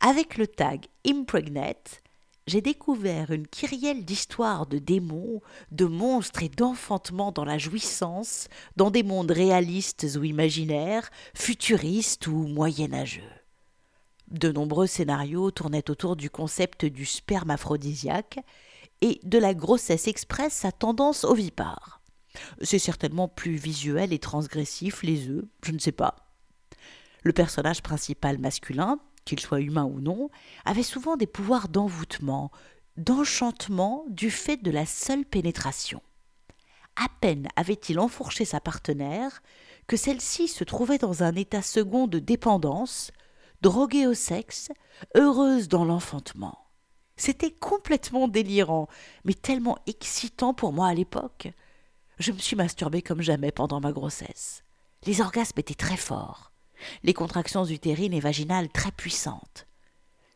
Avec 0.00 0.36
le 0.36 0.46
tag 0.46 0.86
Impregnate, 1.06 2.02
j'ai 2.48 2.60
découvert 2.60 3.30
une 3.30 3.46
kyrielle 3.46 4.04
d'histoires 4.04 4.66
de 4.66 4.78
démons, 4.78 5.40
de 5.70 5.84
monstres 5.84 6.42
et 6.42 6.48
d'enfantement 6.48 7.30
dans 7.30 7.44
la 7.44 7.58
jouissance, 7.58 8.48
dans 8.76 8.90
des 8.90 9.04
mondes 9.04 9.30
réalistes 9.30 10.06
ou 10.18 10.24
imaginaires, 10.24 11.08
futuristes 11.34 12.26
ou 12.26 12.48
moyenâgeux. 12.48 13.22
De 14.28 14.50
nombreux 14.50 14.86
scénarios 14.86 15.50
tournaient 15.50 15.90
autour 15.90 16.16
du 16.16 16.30
concept 16.30 16.84
du 16.84 17.04
sperme 17.04 17.50
aphrodisiaque 17.50 18.40
et 19.02 19.20
de 19.22 19.38
la 19.38 19.54
grossesse 19.54 20.08
express 20.08 20.64
à 20.64 20.72
tendance 20.72 21.24
ovipare. 21.24 22.01
C'est 22.60 22.78
certainement 22.78 23.28
plus 23.28 23.56
visuel 23.56 24.12
et 24.12 24.18
transgressif, 24.18 25.02
les 25.02 25.28
œufs, 25.28 25.44
je 25.64 25.72
ne 25.72 25.78
sais 25.78 25.92
pas. 25.92 26.16
Le 27.22 27.32
personnage 27.32 27.82
principal 27.82 28.38
masculin, 28.38 28.98
qu'il 29.24 29.40
soit 29.40 29.60
humain 29.60 29.84
ou 29.84 30.00
non, 30.00 30.30
avait 30.64 30.82
souvent 30.82 31.16
des 31.16 31.26
pouvoirs 31.26 31.68
d'envoûtement, 31.68 32.50
d'enchantement 32.96 34.04
du 34.08 34.30
fait 34.30 34.62
de 34.62 34.70
la 34.70 34.86
seule 34.86 35.24
pénétration. 35.24 36.02
À 36.96 37.06
peine 37.20 37.48
avait-il 37.56 37.98
enfourché 37.98 38.44
sa 38.44 38.60
partenaire 38.60 39.42
que 39.86 39.96
celle-ci 39.96 40.48
se 40.48 40.64
trouvait 40.64 40.98
dans 40.98 41.22
un 41.22 41.34
état 41.34 41.62
second 41.62 42.06
de 42.06 42.18
dépendance, 42.18 43.12
droguée 43.62 44.06
au 44.06 44.14
sexe, 44.14 44.70
heureuse 45.14 45.68
dans 45.68 45.84
l'enfantement. 45.84 46.58
C'était 47.16 47.52
complètement 47.52 48.28
délirant, 48.28 48.88
mais 49.24 49.34
tellement 49.34 49.78
excitant 49.86 50.54
pour 50.54 50.72
moi 50.72 50.88
à 50.88 50.94
l'époque. 50.94 51.48
Je 52.22 52.30
me 52.30 52.38
suis 52.38 52.54
masturbée 52.54 53.02
comme 53.02 53.20
jamais 53.20 53.50
pendant 53.50 53.80
ma 53.80 53.90
grossesse. 53.90 54.62
Les 55.06 55.20
orgasmes 55.20 55.58
étaient 55.58 55.74
très 55.74 55.96
forts, 55.96 56.52
les 57.02 57.14
contractions 57.14 57.64
utérines 57.64 58.12
et 58.12 58.20
vaginales 58.20 58.68
très 58.68 58.92
puissantes. 58.92 59.66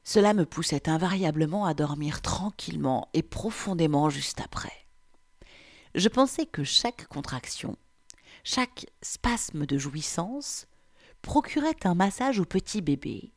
Cela 0.03 0.35
me 0.35 0.47
poussait 0.47 0.89
invariablement 0.89 1.65
à 1.65 1.75
dormir 1.75 2.23
tranquillement 2.23 3.09
et 3.15 3.23
profondément 3.23 4.11
juste 4.11 4.41
après. 4.41 4.73
Je 5.95 6.09
pensais 6.09 6.45
que 6.45 6.65
chaque 6.65 7.07
contraction, 7.07 7.77
chaque 8.43 8.87
spasme 9.01 9.65
de 9.65 9.79
jouissance 9.79 10.67
procurait 11.23 11.85
un 11.85 11.95
massage 11.95 12.41
au 12.41 12.45
petit 12.45 12.81
bébé. 12.81 13.33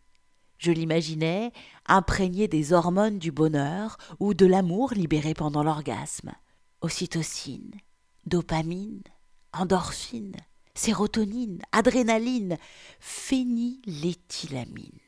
Je 0.57 0.71
l'imaginais 0.71 1.51
imprégné 1.85 2.47
des 2.47 2.73
hormones 2.73 3.19
du 3.19 3.31
bonheur 3.31 3.97
ou 4.19 4.33
de 4.33 4.47
l'amour 4.47 4.95
libéré 4.95 5.35
pendant 5.35 5.61
l'orgasme. 5.61 6.33
Ocytocine, 6.81 7.79
dopamine, 8.29 9.01
endorphine, 9.51 10.37
sérotonine, 10.75 11.61
adrénaline, 11.71 12.57
phényléthylamine. 12.99 14.99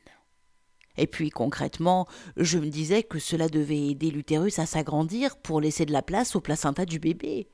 Et 0.98 1.06
puis 1.06 1.30
concrètement, 1.30 2.06
je 2.36 2.58
me 2.58 2.68
disais 2.68 3.02
que 3.02 3.18
cela 3.18 3.48
devait 3.48 3.88
aider 3.88 4.10
l'utérus 4.10 4.58
à 4.58 4.66
s'agrandir 4.66 5.38
pour 5.38 5.60
laisser 5.60 5.86
de 5.86 5.92
la 5.92 6.02
place 6.02 6.36
au 6.36 6.40
placenta 6.40 6.84
du 6.84 6.98
bébé. 6.98 7.48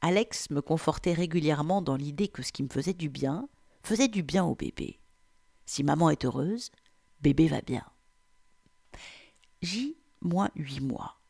Alex 0.00 0.50
me 0.50 0.60
confortait 0.60 1.12
régulièrement 1.12 1.82
dans 1.82 1.94
l'idée 1.94 2.26
que 2.26 2.42
ce 2.42 2.50
qui 2.50 2.64
me 2.64 2.68
faisait 2.68 2.94
du 2.94 3.08
bien 3.08 3.48
faisait 3.84 4.08
du 4.08 4.24
bien 4.24 4.44
au 4.44 4.56
bébé. 4.56 4.98
Si 5.66 5.84
maman 5.84 6.10
est 6.10 6.24
heureuse, 6.24 6.72
bébé 7.20 7.46
va 7.46 7.60
bien. 7.60 7.84
J 9.60 9.96
moins 10.20 10.50
huit 10.56 10.80
mois. 10.80 11.21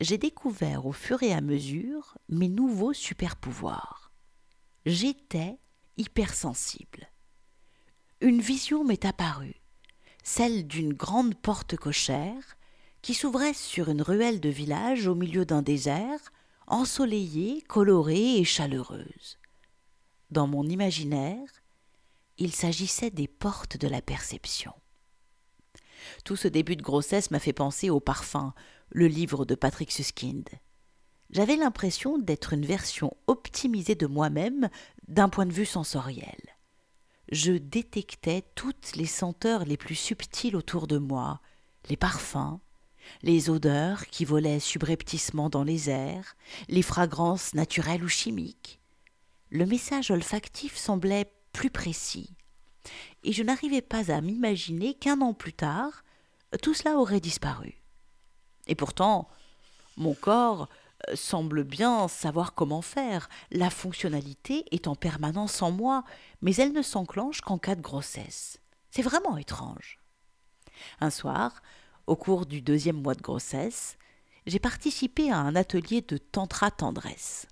J'ai 0.00 0.18
découvert 0.18 0.86
au 0.86 0.92
fur 0.92 1.22
et 1.22 1.32
à 1.32 1.40
mesure 1.40 2.16
mes 2.28 2.48
nouveaux 2.48 2.92
super-pouvoirs. 2.92 4.12
J'étais 4.86 5.58
hypersensible. 5.96 7.10
Une 8.20 8.40
vision 8.40 8.84
m'est 8.84 9.04
apparue, 9.04 9.60
celle 10.22 10.68
d'une 10.68 10.92
grande 10.92 11.34
porte 11.34 11.76
cochère 11.76 12.56
qui 13.02 13.14
s'ouvrait 13.14 13.54
sur 13.54 13.88
une 13.88 14.02
ruelle 14.02 14.40
de 14.40 14.48
village 14.48 15.08
au 15.08 15.14
milieu 15.16 15.44
d'un 15.44 15.62
désert, 15.62 16.32
ensoleillée, 16.68 17.62
colorée 17.62 18.36
et 18.36 18.44
chaleureuse. 18.44 19.38
Dans 20.30 20.46
mon 20.46 20.64
imaginaire, 20.64 21.48
il 22.36 22.54
s'agissait 22.54 23.10
des 23.10 23.26
portes 23.26 23.76
de 23.76 23.88
la 23.88 24.02
perception. 24.02 24.72
Tout 26.24 26.36
ce 26.36 26.46
début 26.46 26.76
de 26.76 26.82
grossesse 26.82 27.30
m'a 27.30 27.40
fait 27.40 27.52
penser 27.52 27.90
au 27.90 27.98
parfum, 27.98 28.54
le 28.90 29.06
livre 29.06 29.44
de 29.44 29.54
Patrick 29.54 29.92
Suskind. 29.92 30.48
J'avais 31.30 31.56
l'impression 31.56 32.18
d'être 32.18 32.54
une 32.54 32.64
version 32.64 33.16
optimisée 33.26 33.94
de 33.94 34.06
moi-même 34.06 34.70
d'un 35.08 35.28
point 35.28 35.46
de 35.46 35.52
vue 35.52 35.66
sensoriel. 35.66 36.38
Je 37.30 37.52
détectais 37.52 38.42
toutes 38.54 38.96
les 38.96 39.06
senteurs 39.06 39.66
les 39.66 39.76
plus 39.76 39.94
subtiles 39.94 40.56
autour 40.56 40.86
de 40.86 40.96
moi, 40.96 41.40
les 41.90 41.96
parfums, 41.96 42.58
les 43.22 43.50
odeurs 43.50 44.06
qui 44.06 44.24
volaient 44.24 44.60
subrepticement 44.60 45.50
dans 45.50 45.64
les 45.64 45.90
airs, 45.90 46.36
les 46.68 46.82
fragrances 46.82 47.52
naturelles 47.54 48.04
ou 48.04 48.08
chimiques. 48.08 48.80
Le 49.50 49.66
message 49.66 50.10
olfactif 50.10 50.76
semblait 50.76 51.30
plus 51.52 51.70
précis. 51.70 52.34
Et 53.24 53.32
je 53.32 53.42
n'arrivais 53.42 53.82
pas 53.82 54.10
à 54.10 54.20
m'imaginer 54.20 54.94
qu'un 54.94 55.20
an 55.20 55.34
plus 55.34 55.52
tard, 55.52 56.04
tout 56.62 56.72
cela 56.72 56.96
aurait 56.96 57.20
disparu. 57.20 57.82
Et 58.68 58.74
pourtant, 58.74 59.28
mon 59.96 60.14
corps 60.14 60.68
euh, 61.08 61.16
semble 61.16 61.64
bien 61.64 62.08
savoir 62.08 62.54
comment 62.54 62.82
faire. 62.82 63.28
La 63.50 63.70
fonctionnalité 63.70 64.64
est 64.70 64.86
en 64.86 64.94
permanence 64.94 65.62
en 65.62 65.70
moi, 65.70 66.04
mais 66.42 66.54
elle 66.56 66.72
ne 66.72 66.82
s'enclenche 66.82 67.40
qu'en 67.40 67.58
cas 67.58 67.74
de 67.74 67.82
grossesse. 67.82 68.60
C'est 68.90 69.02
vraiment 69.02 69.36
étrange. 69.36 69.98
Un 71.00 71.10
soir, 71.10 71.62
au 72.06 72.16
cours 72.16 72.46
du 72.46 72.62
deuxième 72.62 73.02
mois 73.02 73.14
de 73.14 73.22
grossesse, 73.22 73.98
j'ai 74.46 74.60
participé 74.60 75.30
à 75.30 75.38
un 75.38 75.56
atelier 75.56 76.00
de 76.00 76.16
tantra 76.16 76.70
tendresse 76.70 77.48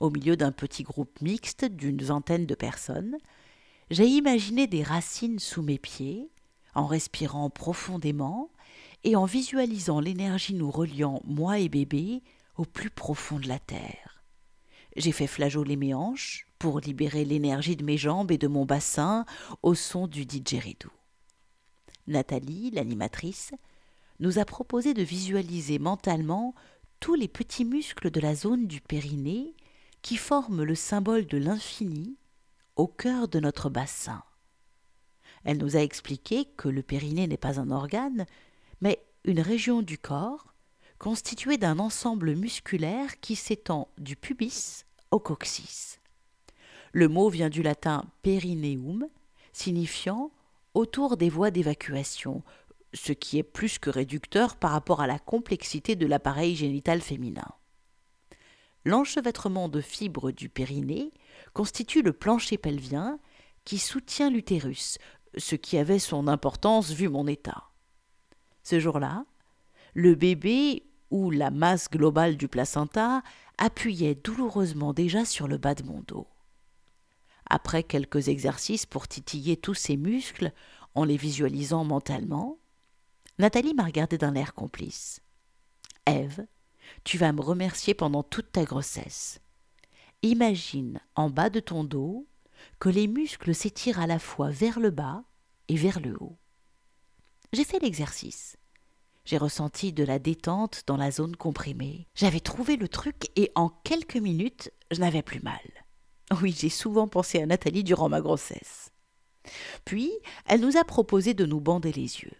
au 0.00 0.10
milieu 0.10 0.36
d'un 0.36 0.52
petit 0.52 0.82
groupe 0.82 1.20
mixte 1.20 1.64
d'une 1.64 2.02
vingtaine 2.02 2.46
de 2.46 2.54
personnes, 2.54 3.16
j'ai 3.90 4.06
imaginé 4.06 4.66
des 4.66 4.82
racines 4.82 5.38
sous 5.38 5.62
mes 5.62 5.78
pieds, 5.78 6.30
en 6.74 6.86
respirant 6.86 7.50
profondément 7.50 8.50
et 9.04 9.16
en 9.16 9.26
visualisant 9.26 10.00
l'énergie 10.00 10.54
nous 10.54 10.70
reliant, 10.70 11.20
moi 11.24 11.58
et 11.58 11.68
bébé, 11.68 12.22
au 12.56 12.64
plus 12.64 12.90
profond 12.90 13.38
de 13.38 13.48
la 13.48 13.58
terre. 13.58 14.24
J'ai 14.96 15.12
fait 15.12 15.26
flageoler 15.26 15.76
mes 15.76 15.94
hanches 15.94 16.46
pour 16.58 16.80
libérer 16.80 17.24
l'énergie 17.24 17.76
de 17.76 17.84
mes 17.84 17.98
jambes 17.98 18.30
et 18.30 18.38
de 18.38 18.48
mon 18.48 18.64
bassin 18.64 19.26
au 19.62 19.74
son 19.74 20.06
du 20.06 20.24
didgeridoo. 20.24 20.90
Nathalie, 22.06 22.70
l'animatrice, 22.70 23.52
nous 24.20 24.38
a 24.38 24.44
proposé 24.44 24.94
de 24.94 25.02
visualiser 25.02 25.78
mentalement 25.78 26.54
tous 27.00 27.14
les 27.14 27.28
petits 27.28 27.64
muscles 27.64 28.10
de 28.10 28.20
la 28.20 28.34
zone 28.34 28.66
du 28.66 28.80
périnée 28.80 29.54
qui 30.00 30.16
forme 30.16 30.62
le 30.62 30.74
symbole 30.74 31.26
de 31.26 31.38
l'infini 31.38 32.16
au 32.76 32.86
cœur 32.86 33.28
de 33.28 33.40
notre 33.40 33.68
bassin. 33.68 34.22
Elle 35.44 35.58
nous 35.58 35.76
a 35.76 35.80
expliqué 35.80 36.46
que 36.56 36.68
le 36.68 36.82
périnée 36.82 37.26
n'est 37.26 37.36
pas 37.36 37.60
un 37.60 37.70
organe, 37.70 38.26
mais 38.84 39.04
une 39.24 39.40
région 39.40 39.82
du 39.82 39.98
corps 39.98 40.54
constituée 41.00 41.58
d'un 41.58 41.80
ensemble 41.80 42.36
musculaire 42.36 43.18
qui 43.20 43.34
s'étend 43.34 43.88
du 43.98 44.14
pubis 44.14 44.84
au 45.10 45.18
coccyx. 45.18 45.98
Le 46.92 47.08
mot 47.08 47.28
vient 47.28 47.50
du 47.50 47.64
latin 47.64 48.04
perineum, 48.22 49.08
signifiant 49.52 50.30
autour 50.74 51.16
des 51.16 51.28
voies 51.28 51.50
d'évacuation, 51.50 52.44
ce 52.92 53.12
qui 53.12 53.38
est 53.38 53.42
plus 53.42 53.80
que 53.80 53.90
réducteur 53.90 54.54
par 54.54 54.70
rapport 54.70 55.00
à 55.00 55.08
la 55.08 55.18
complexité 55.18 55.96
de 55.96 56.06
l'appareil 56.06 56.54
génital 56.54 57.00
féminin 57.00 57.48
l'enchevêtrement 58.84 59.68
de 59.68 59.80
fibres 59.80 60.30
du 60.30 60.48
périnée 60.48 61.12
constitue 61.52 62.02
le 62.02 62.12
plancher 62.12 62.58
pelvien 62.58 63.18
qui 63.64 63.78
soutient 63.78 64.30
l'utérus, 64.30 64.98
ce 65.36 65.56
qui 65.56 65.78
avait 65.78 65.98
son 65.98 66.28
importance 66.28 66.92
vu 66.92 67.08
mon 67.08 67.26
état. 67.26 67.70
Ce 68.64 68.80
jour-là, 68.80 69.26
le 69.94 70.14
bébé 70.14 70.82
ou 71.10 71.30
la 71.30 71.50
masse 71.50 71.88
globale 71.90 72.36
du 72.36 72.48
placenta 72.48 73.22
appuyait 73.58 74.16
douloureusement 74.16 74.92
déjà 74.92 75.24
sur 75.24 75.46
le 75.46 75.58
bas 75.58 75.74
de 75.74 75.84
mon 75.84 76.00
dos. 76.00 76.26
Après 77.48 77.82
quelques 77.82 78.28
exercices 78.28 78.86
pour 78.86 79.06
titiller 79.06 79.56
tous 79.56 79.74
ces 79.74 79.96
muscles 79.96 80.50
en 80.94 81.04
les 81.04 81.18
visualisant 81.18 81.84
mentalement, 81.84 82.58
Nathalie 83.38 83.74
m'a 83.74 83.84
regardé 83.84 84.16
d'un 84.16 84.34
air 84.34 84.54
complice. 84.54 85.20
Ève, 86.06 86.46
tu 87.04 87.18
vas 87.18 87.32
me 87.32 87.42
remercier 87.42 87.94
pendant 87.94 88.22
toute 88.22 88.50
ta 88.50 88.64
grossesse. 88.64 89.40
Imagine 90.22 91.00
en 91.16 91.28
bas 91.28 91.50
de 91.50 91.60
ton 91.60 91.84
dos 91.84 92.26
que 92.80 92.88
les 92.88 93.08
muscles 93.08 93.54
s'étirent 93.54 94.00
à 94.00 94.06
la 94.06 94.18
fois 94.18 94.48
vers 94.48 94.80
le 94.80 94.90
bas 94.90 95.22
et 95.68 95.76
vers 95.76 96.00
le 96.00 96.16
haut. 96.20 96.38
J'ai 97.54 97.62
fait 97.62 97.78
l'exercice. 97.78 98.56
J'ai 99.24 99.38
ressenti 99.38 99.92
de 99.92 100.02
la 100.02 100.18
détente 100.18 100.82
dans 100.88 100.96
la 100.96 101.12
zone 101.12 101.36
comprimée. 101.36 102.08
J'avais 102.16 102.40
trouvé 102.40 102.76
le 102.76 102.88
truc 102.88 103.30
et 103.36 103.52
en 103.54 103.68
quelques 103.68 104.16
minutes, 104.16 104.72
je 104.90 104.98
n'avais 104.98 105.22
plus 105.22 105.40
mal. 105.40 105.60
Oui, 106.42 106.52
j'ai 106.58 106.68
souvent 106.68 107.06
pensé 107.06 107.40
à 107.40 107.46
Nathalie 107.46 107.84
durant 107.84 108.08
ma 108.08 108.20
grossesse. 108.20 108.90
Puis, 109.84 110.10
elle 110.46 110.62
nous 110.62 110.76
a 110.76 110.82
proposé 110.82 111.32
de 111.32 111.46
nous 111.46 111.60
bander 111.60 111.92
les 111.92 112.22
yeux. 112.22 112.32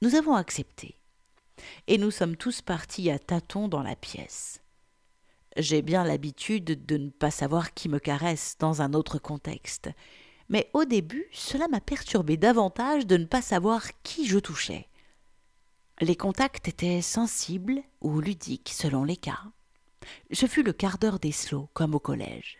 Nous 0.00 0.14
avons 0.14 0.34
accepté. 0.34 0.96
et 1.86 1.98
nous 1.98 2.10
sommes 2.10 2.36
tous 2.36 2.62
partis 2.62 3.10
à 3.10 3.18
tâtons 3.18 3.66
dans 3.68 3.82
la 3.82 3.96
pièce. 3.96 4.60
J'ai 5.56 5.82
bien 5.82 6.04
l'habitude 6.04 6.86
de 6.86 6.96
ne 6.96 7.10
pas 7.10 7.30
savoir 7.30 7.74
qui 7.74 7.88
me 7.88 7.98
caresse 7.98 8.56
dans 8.58 8.80
un 8.80 8.94
autre 8.94 9.18
contexte, 9.18 9.90
mais 10.52 10.70
au 10.74 10.84
début 10.84 11.26
cela 11.32 11.66
m'a 11.66 11.80
perturbé 11.80 12.36
davantage 12.36 13.06
de 13.06 13.16
ne 13.16 13.24
pas 13.24 13.42
savoir 13.42 13.82
qui 14.04 14.28
je 14.28 14.38
touchais. 14.38 14.86
Les 16.00 16.14
contacts 16.14 16.68
étaient 16.68 17.02
sensibles 17.02 17.82
ou 18.00 18.20
ludiques 18.20 18.70
selon 18.72 19.02
les 19.02 19.16
cas. 19.16 19.42
Je 20.30 20.46
fus 20.46 20.62
le 20.62 20.72
quart 20.72 20.98
d'heure 20.98 21.18
des 21.18 21.32
slows, 21.32 21.68
comme 21.72 21.94
au 21.94 22.00
collège. 22.00 22.58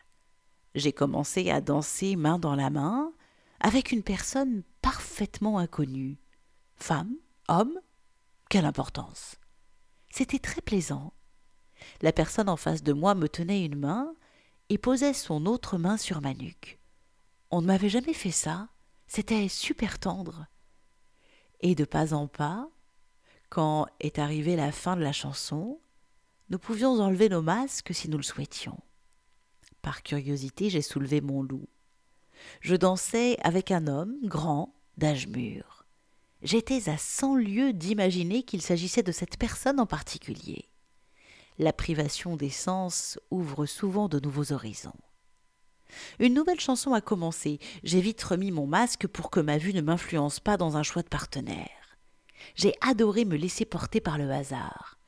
J'ai 0.75 0.93
commencé 0.93 1.51
à 1.51 1.61
danser 1.61 2.17
main 2.17 2.39
dans 2.39 2.57
la 2.57 2.71
main 2.71 3.13
avec 3.61 3.93
une 3.93 4.03
personne 4.03 4.63
parfaitement 4.81 5.59
inconnue. 5.59 6.19
Femme, 6.77 7.15
homme, 7.49 7.79
quelle 8.49 8.65
importance. 8.65 9.37
C'était 10.11 10.39
très 10.39 10.63
plaisant. 10.63 11.13
La 12.01 12.13
personne 12.13 12.49
en 12.49 12.57
face 12.57 12.83
de 12.83 12.93
moi 12.93 13.15
me 13.15 13.29
tenait 13.29 13.65
une 13.65 13.79
main 13.79 14.15
et 14.69 14.79
posait 14.79 15.15
son 15.15 15.47
autre 15.47 15.79
main 15.79 15.97
sur 15.97 16.21
ma 16.21 16.33
nuque. 16.33 16.79
On 17.55 17.61
ne 17.61 17.67
m'avait 17.67 17.91
jamais 17.91 18.15
fait 18.15 18.31
ça. 18.31 18.69
C'était 19.07 19.47
super 19.47 19.99
tendre. 19.99 20.47
Et 21.61 21.75
de 21.75 21.85
pas 21.85 22.15
en 22.15 22.27
pas, 22.27 22.67
quand 23.51 23.87
est 24.01 24.19
arrivée 24.19 24.57
la 24.57 24.73
fin 24.73 24.97
de 24.97 25.03
la 25.03 25.13
chanson, 25.13 25.79
nous 26.49 26.59
pouvions 26.59 26.99
enlever 26.99 27.29
nos 27.29 27.43
masques 27.43 27.95
si 27.95 28.09
nous 28.09 28.17
le 28.17 28.23
souhaitions. 28.23 28.81
Par 29.83 30.03
curiosité, 30.03 30.71
j'ai 30.71 30.81
soulevé 30.81 31.21
mon 31.21 31.43
loup. 31.43 31.69
Je 32.63 32.75
dansais 32.75 33.37
avec 33.43 33.71
un 33.71 33.87
homme 33.87 34.17
grand, 34.23 34.75
d'âge 34.97 35.29
mûr. 35.29 35.85
J'étais 36.41 36.89
à 36.89 36.97
cent 36.97 37.37
lieues 37.37 37.75
d'imaginer 37.75 38.45
qu'il 38.45 38.63
s'agissait 38.63 39.03
de 39.03 39.13
cette 39.13 39.37
personne 39.37 39.79
en 39.79 39.87
particulier. 39.87 40.71
La 41.59 41.75
privation 41.75 42.35
des 42.35 42.51
sens 42.51 43.21
ouvre 43.31 43.67
souvent 43.67 44.09
de 44.09 44.19
nouveaux 44.21 44.53
horizons. 44.53 44.99
Une 46.19 46.35
nouvelle 46.35 46.61
chanson 46.61 46.93
a 46.95 47.01
commencé. 47.01 47.59
J'ai 47.85 48.01
vite 48.01 48.23
remis 48.23 48.51
mon 48.51 48.67
masque 48.67 49.07
pour 49.07 49.31
que 49.31 49.41
ma 49.41 49.59
vue 49.59 49.75
ne 49.75 49.81
m'influence 49.81 50.41
pas 50.41 50.57
dans 50.57 50.77
un 50.77 50.83
choix 50.83 51.03
de 51.03 51.09
partenaire. 51.09 51.99
J'ai 52.55 52.75
adoré 52.81 53.25
me 53.25 53.37
laisser 53.37 53.65
porter 53.65 54.01
par 54.01 54.19
le 54.19 54.31
hasard. 54.31 54.99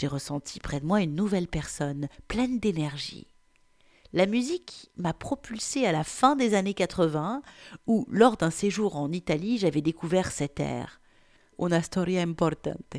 J'ai 0.00 0.06
ressenti 0.06 0.60
près 0.60 0.80
de 0.80 0.86
moi 0.86 1.00
une 1.02 1.14
nouvelle 1.14 1.48
personne, 1.48 2.08
pleine 2.28 2.60
d'énergie. 2.60 3.26
La 4.12 4.26
musique 4.26 4.90
m'a 4.96 5.12
propulsé 5.12 5.84
à 5.84 5.92
la 5.92 6.04
fin 6.04 6.34
des 6.34 6.54
années 6.54 6.74
80, 6.74 7.42
où, 7.86 8.06
lors 8.08 8.36
d'un 8.36 8.50
séjour 8.50 8.96
en 8.96 9.12
Italie, 9.12 9.58
j'avais 9.58 9.82
découvert 9.82 10.32
cet 10.32 10.60
air. 10.60 11.00
Una 11.58 11.82
storia 11.82 12.22
importante, 12.22 12.96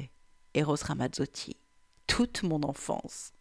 Eros 0.53 0.83
Ramazzotti. 0.83 1.55
Toute 2.05 2.43
mon 2.43 2.61
enfance. 2.63 3.31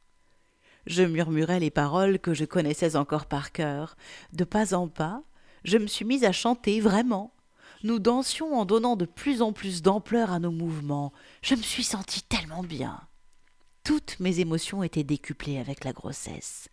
Je 0.88 1.02
murmurais 1.02 1.60
les 1.60 1.70
paroles 1.70 2.18
que 2.18 2.32
je 2.32 2.46
connaissais 2.46 2.96
encore 2.96 3.26
par 3.26 3.52
cœur. 3.52 3.94
De 4.32 4.44
pas 4.44 4.72
en 4.72 4.88
pas, 4.88 5.22
je 5.64 5.76
me 5.76 5.86
suis 5.86 6.06
mise 6.06 6.24
à 6.24 6.32
chanter 6.32 6.80
vraiment, 6.80 7.34
nous 7.82 7.98
dansions 7.98 8.58
en 8.58 8.64
donnant 8.64 8.96
de 8.96 9.04
plus 9.04 9.42
en 9.42 9.52
plus 9.52 9.82
d'ampleur 9.82 10.32
à 10.32 10.38
nos 10.38 10.50
mouvements. 10.50 11.12
Je 11.42 11.54
me 11.54 11.60
suis 11.60 11.84
sentie 11.84 12.22
tellement 12.22 12.62
bien. 12.62 13.02
Toutes 13.84 14.18
mes 14.18 14.40
émotions 14.40 14.82
étaient 14.82 15.04
décuplées 15.04 15.58
avec 15.58 15.84
la 15.84 15.92
grossesse. 15.92 16.70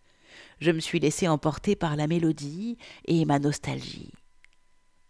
Je 0.62 0.72
me 0.72 0.79
suis 0.79 1.01
laissée 1.01 1.27
emporter 1.27 1.75
par 1.75 1.98
la 1.98 2.07
mélodie 2.07 2.77
et 3.03 3.25
ma 3.25 3.38
nostalgie. 3.38 4.13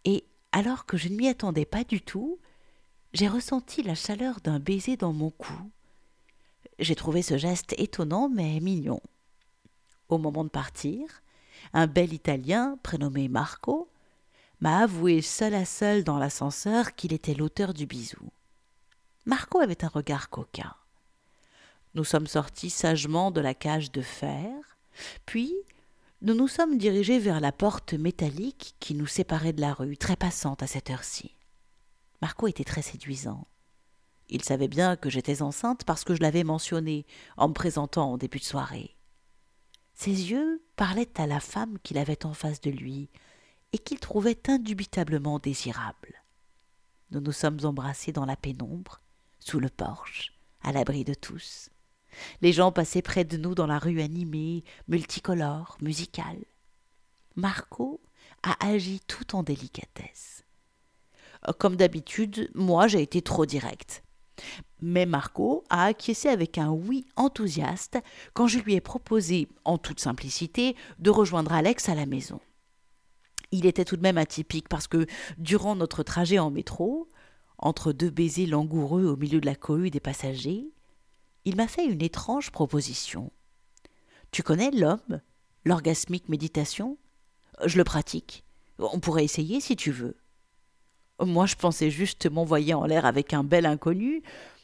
Et 0.04 0.26
alors 0.52 0.88
que 0.88 0.98
je 0.98 1.10
ne 1.10 1.16
m'y 1.16 1.28
attendais 1.28 1.66
pas 1.66 1.84
du 1.84 2.02
tout, 2.02 2.40
j'ai 3.14 3.28
ressenti 3.28 3.84
la 3.84 3.94
chaleur 3.94 4.42
d'un 4.42 4.60
baiser 4.60 4.98
dans 4.98 5.14
mon 5.14 5.30
cou. 5.30 5.54
J'ai 6.80 6.96
trouvé 6.96 7.22
ce 7.22 7.38
geste 7.38 7.74
étonnant 7.78 8.30
mais 8.30 8.60
mignon. 8.60 9.02
Au 10.10 10.18
moment 10.18 10.44
de 10.44 10.50
partir, 10.50 11.24
un 11.74 11.88
bel 11.88 12.14
Italien 12.14 12.78
prénommé 12.84 13.28
Marco 13.28 13.90
m'a 14.62 14.80
avoué 14.80 15.22
seul 15.22 15.54
à 15.54 15.66
seul 15.66 16.04
dans 16.04 16.18
l'ascenseur 16.18 16.96
qu'il 16.96 17.14
était 17.14 17.34
l'auteur 17.34 17.74
du 17.74 17.86
bisou. 17.86 18.32
Marco 19.26 19.60
avait 19.60 19.84
un 19.84 19.90
regard 19.90 20.30
coquin. 20.30 20.74
Nous 21.96 22.04
sommes 22.04 22.28
sortis 22.28 22.70
sagement 22.70 23.32
de 23.32 23.42
la 23.42 23.54
cage 23.54 23.92
de 23.92 24.02
fer, 24.02 24.52
puis 25.26 25.56
nous 26.22 26.34
nous 26.34 26.48
sommes 26.48 26.78
dirigés 26.78 27.20
vers 27.20 27.40
la 27.40 27.52
porte 27.52 27.94
métallique 27.94 28.76
qui 28.80 28.96
nous 28.96 29.08
séparait 29.08 29.54
de 29.54 29.62
la 29.62 29.74
rue, 29.74 29.98
très 29.98 30.16
passante 30.16 30.62
à 30.64 30.68
cette 30.68 30.90
heure-ci. 30.90 31.36
Marco 32.22 32.48
était 32.48 32.64
très 32.64 32.82
séduisant. 32.82 33.48
Il 34.30 34.44
savait 34.44 34.68
bien 34.68 34.96
que 34.96 35.10
j'étais 35.10 35.42
enceinte 35.42 35.84
parce 35.84 36.04
que 36.04 36.16
je 36.16 36.22
l'avais 36.22 36.44
mentionné 36.44 37.06
en 37.38 37.50
me 37.50 37.54
présentant 37.54 38.12
en 38.12 38.18
début 38.18 38.40
de 38.40 38.44
soirée. 38.44 38.96
Ses 39.94 40.32
yeux 40.32 40.64
parlaient 40.76 41.20
à 41.20 41.28
la 41.28 41.40
femme 41.40 41.78
qu'il 41.84 41.98
avait 41.98 42.26
en 42.26 42.34
face 42.34 42.60
de 42.62 42.70
lui, 42.70 43.10
et 43.76 43.78
qu'il 43.78 44.00
trouvait 44.00 44.40
indubitablement 44.48 45.38
désirable. 45.38 46.24
Nous 47.12 47.20
nous 47.20 47.34
sommes 47.34 47.60
embrassés 47.66 48.14
dans 48.14 48.24
la 48.24 48.38
pénombre, 48.38 49.02
sous 49.40 49.60
le 49.60 49.68
porche, 49.68 50.32
à 50.62 50.72
l'abri 50.72 51.04
de 51.04 51.14
tous. 51.14 51.70
Les 52.42 52.54
gens 52.54 52.72
passaient 52.72 53.02
près 53.02 53.26
de 53.26 53.36
nous 53.36 53.54
dans 53.54 53.68
la 53.68 53.78
rue 53.78 54.00
animée, 54.00 54.64
multicolore, 54.88 55.78
musicale. 55.82 56.46
Marco 57.36 58.02
a 58.44 58.66
agi 58.66 59.02
tout 59.08 59.36
en 59.36 59.44
délicatesse. 59.44 60.46
Comme 61.60 61.76
d'habitude, 61.76 62.50
moi 62.56 62.88
j'ai 62.88 63.02
été 63.02 63.22
trop 63.22 63.46
direct. 63.46 64.05
Mais 64.82 65.06
Marco 65.06 65.64
a 65.70 65.86
acquiescé 65.86 66.30
avec 66.30 66.58
un 66.58 66.70
oui 66.70 67.06
enthousiaste 67.16 67.98
quand 68.34 68.48
je 68.48 68.60
lui 68.60 68.76
ai 68.76 68.82
proposé, 68.82 69.48
en 69.64 69.78
toute 69.78 70.00
simplicité, 70.00 70.76
de 71.00 71.10
rejoindre 71.10 71.54
Alex 71.54 71.90
à 71.90 71.96
la 71.96 72.06
maison 72.06 72.40
il 73.56 73.66
était 73.66 73.86
tout 73.86 73.98
de 73.98 74.02
même 74.02 74.18
atypique 74.18 74.70
parce 74.70 74.88
que 74.88 75.06
durant 75.38 75.76
notre 75.76 76.04
trajet 76.04 76.40
en 76.40 76.52
métro, 76.52 77.10
entre 77.58 77.94
deux 77.94 78.10
baisers 78.10 78.48
langoureux 78.48 79.06
au 79.06 79.16
milieu 79.16 79.40
de 79.40 79.46
la 79.46 79.56
cohue 79.56 79.90
des 79.90 80.00
passagers, 80.00 80.70
il 81.46 81.56
m'a 81.56 81.68
fait 81.68 81.86
une 81.86 82.02
étrange 82.02 82.52
proposition. 82.52 83.32
Tu 84.32 84.44
connais 84.44 84.72
l'homme, 84.72 85.22
l'orgasmique 85.64 86.30
méditation? 86.30 86.98
Je 87.66 87.78
le 87.78 87.84
pratique. 87.84 88.44
On 88.78 89.00
pourrait 89.00 89.24
essayer 89.24 89.62
si 89.62 89.76
tu 89.76 89.92
veux. 89.92 90.18
Moi, 91.20 91.46
je 91.46 91.56
pensais 91.56 91.90
juste 91.90 92.30
m'envoyer 92.30 92.74
en 92.74 92.86
l'air 92.86 93.06
avec 93.06 93.34
un 93.34 93.44
bel 93.44 93.66
inconnu, 93.66 94.22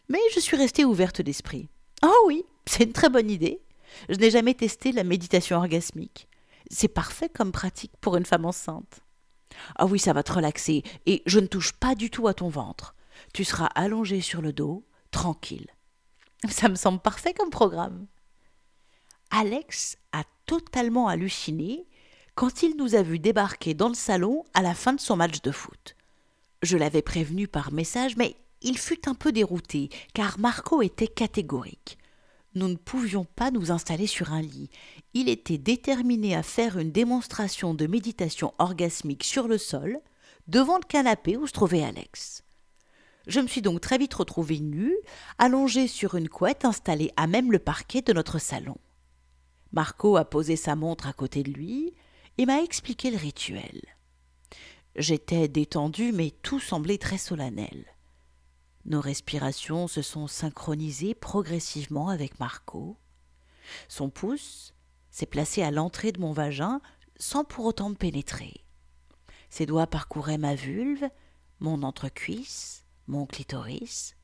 mais 0.09 0.19
je 0.35 0.39
suis 0.39 0.57
restée 0.57 0.83
ouverte 0.83 1.21
d'esprit. 1.21 1.69
Oh 2.03 2.23
oui, 2.27 2.43
c'est 2.65 2.83
une 2.83 2.93
très 2.93 3.09
bonne 3.09 3.29
idée. 3.29 3.61
Je 4.09 4.15
n'ai 4.15 4.31
jamais 4.31 4.53
testé 4.53 4.91
la 4.91 5.03
méditation 5.03 5.57
orgasmique. 5.57 6.27
C'est 6.69 6.87
parfait 6.87 7.29
comme 7.29 7.51
pratique 7.51 7.93
pour 8.01 8.17
une 8.17 8.25
femme 8.25 8.45
enceinte. 8.45 9.01
Ah 9.75 9.85
oui, 9.85 9.99
ça 9.99 10.13
va 10.13 10.23
te 10.23 10.33
relaxer, 10.33 10.83
et 11.05 11.21
je 11.25 11.39
ne 11.39 11.47
touche 11.47 11.73
pas 11.73 11.95
du 11.95 12.09
tout 12.09 12.27
à 12.27 12.33
ton 12.33 12.49
ventre. 12.49 12.95
Tu 13.33 13.43
seras 13.43 13.67
allongé 13.67 14.21
sur 14.21 14.41
le 14.41 14.53
dos, 14.53 14.85
tranquille. 15.11 15.67
Ça 16.49 16.69
me 16.69 16.75
semble 16.75 16.99
parfait 16.99 17.33
comme 17.33 17.49
programme. 17.49 18.07
Alex 19.29 19.97
a 20.11 20.23
totalement 20.45 21.07
halluciné 21.07 21.87
quand 22.35 22.63
il 22.63 22.75
nous 22.75 22.95
a 22.95 23.01
vus 23.01 23.19
débarquer 23.19 23.73
dans 23.73 23.89
le 23.89 23.93
salon 23.93 24.43
à 24.53 24.61
la 24.61 24.73
fin 24.73 24.93
de 24.93 24.99
son 24.99 25.15
match 25.15 25.41
de 25.41 25.51
foot. 25.51 25.95
Je 26.61 26.77
l'avais 26.77 27.01
prévenu 27.01 27.47
par 27.47 27.71
message, 27.71 28.17
mais 28.17 28.35
il 28.61 28.77
fut 28.77 29.09
un 29.09 29.15
peu 29.15 29.31
dérouté, 29.31 29.89
car 30.13 30.39
Marco 30.39 30.81
était 30.81 31.07
catégorique 31.07 31.97
nous 32.53 32.67
ne 32.67 32.75
pouvions 32.75 33.25
pas 33.25 33.51
nous 33.51 33.71
installer 33.71 34.07
sur 34.07 34.33
un 34.33 34.41
lit. 34.41 34.69
Il 35.13 35.29
était 35.29 35.57
déterminé 35.57 36.35
à 36.35 36.43
faire 36.43 36.77
une 36.77 36.91
démonstration 36.91 37.73
de 37.73 37.87
méditation 37.87 38.53
orgasmique 38.59 39.23
sur 39.23 39.47
le 39.47 39.57
sol, 39.57 39.99
devant 40.47 40.77
le 40.77 40.83
canapé 40.83 41.37
où 41.37 41.47
se 41.47 41.53
trouvait 41.53 41.83
Alex. 41.83 42.43
Je 43.27 43.39
me 43.39 43.47
suis 43.47 43.61
donc 43.61 43.81
très 43.81 43.97
vite 43.97 44.13
retrouvée 44.13 44.59
nue, 44.59 44.95
allongée 45.37 45.87
sur 45.87 46.15
une 46.15 46.27
couette 46.27 46.65
installée 46.65 47.11
à 47.15 47.27
même 47.27 47.51
le 47.51 47.59
parquet 47.59 48.01
de 48.01 48.13
notre 48.13 48.39
salon. 48.39 48.77
Marco 49.71 50.17
a 50.17 50.25
posé 50.25 50.55
sa 50.55 50.75
montre 50.75 51.07
à 51.07 51.13
côté 51.13 51.43
de 51.43 51.51
lui 51.51 51.93
et 52.37 52.45
m'a 52.45 52.61
expliqué 52.61 53.11
le 53.11 53.17
rituel. 53.17 53.81
J'étais 54.95 55.47
détendue, 55.47 56.11
mais 56.11 56.31
tout 56.41 56.59
semblait 56.59 56.97
très 56.97 57.17
solennel. 57.17 57.85
Nos 58.85 58.99
respirations 58.99 59.87
se 59.87 60.01
sont 60.01 60.27
synchronisées 60.27 61.13
progressivement 61.13 62.09
avec 62.09 62.39
Marco. 62.39 62.97
Son 63.87 64.09
pouce 64.09 64.73
s'est 65.11 65.25
placé 65.25 65.61
à 65.61 65.71
l'entrée 65.71 66.11
de 66.11 66.19
mon 66.19 66.33
vagin 66.33 66.81
sans 67.17 67.43
pour 67.43 67.65
autant 67.65 67.89
me 67.89 67.95
pénétrer. 67.95 68.65
Ses 69.49 69.65
doigts 69.65 69.87
parcouraient 69.87 70.37
ma 70.37 70.55
vulve, 70.55 71.07
mon 71.59 71.83
entrecuisse, 71.83 72.83
mon 73.07 73.25
clitoris. 73.25 74.15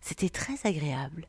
C'était 0.00 0.30
très 0.30 0.66
agréable. 0.66 1.28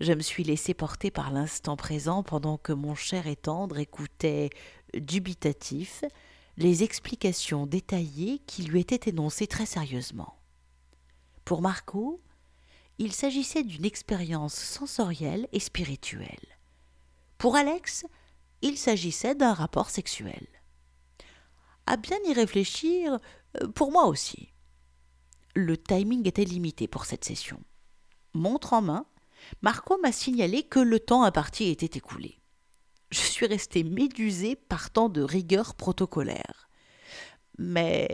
Je 0.00 0.12
me 0.12 0.20
suis 0.20 0.44
laissé 0.44 0.74
porter 0.74 1.10
par 1.10 1.30
l'instant 1.30 1.76
présent 1.76 2.22
pendant 2.22 2.58
que 2.58 2.72
mon 2.72 2.94
cher 2.94 3.26
et 3.26 3.36
tendre 3.36 3.78
écoutait, 3.78 4.50
dubitatif, 4.94 6.04
les 6.56 6.82
explications 6.82 7.66
détaillées 7.66 8.38
qui 8.46 8.62
lui 8.62 8.80
étaient 8.80 9.10
énoncées 9.10 9.46
très 9.46 9.66
sérieusement. 9.66 10.38
Pour 11.44 11.62
Marco, 11.62 12.20
il 12.98 13.12
s'agissait 13.12 13.62
d'une 13.62 13.84
expérience 13.84 14.54
sensorielle 14.54 15.48
et 15.52 15.60
spirituelle. 15.60 16.58
Pour 17.38 17.56
Alex, 17.56 18.06
il 18.62 18.78
s'agissait 18.78 19.34
d'un 19.34 19.52
rapport 19.52 19.90
sexuel. 19.90 20.46
À 21.86 21.96
bien 21.96 22.18
y 22.26 22.32
réfléchir, 22.32 23.18
euh, 23.60 23.68
pour 23.68 23.92
moi 23.92 24.06
aussi. 24.06 24.52
Le 25.54 25.76
timing 25.76 26.26
était 26.26 26.44
limité 26.44 26.88
pour 26.88 27.04
cette 27.04 27.24
session. 27.24 27.62
Montre 28.34 28.72
en 28.72 28.82
main, 28.82 29.06
Marco 29.62 29.98
m'a 30.02 30.12
signalé 30.12 30.64
que 30.64 30.80
le 30.80 30.98
temps 30.98 31.22
imparti 31.22 31.68
était 31.68 31.98
écoulé. 31.98 32.40
Je 33.16 33.30
suis 33.30 33.46
resté 33.46 33.82
médusé 33.82 34.56
par 34.56 34.90
tant 34.90 35.08
de 35.08 35.22
rigueur 35.22 35.74
protocolaire. 35.74 36.68
Mais 37.58 38.08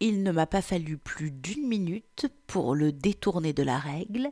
il 0.00 0.22
ne 0.22 0.32
m'a 0.32 0.46
pas 0.46 0.62
fallu 0.62 0.96
plus 0.96 1.30
d'une 1.30 1.68
minute 1.68 2.26
pour 2.46 2.74
le 2.74 2.90
détourner 2.90 3.52
de 3.52 3.62
la 3.62 3.78
règle 3.78 4.30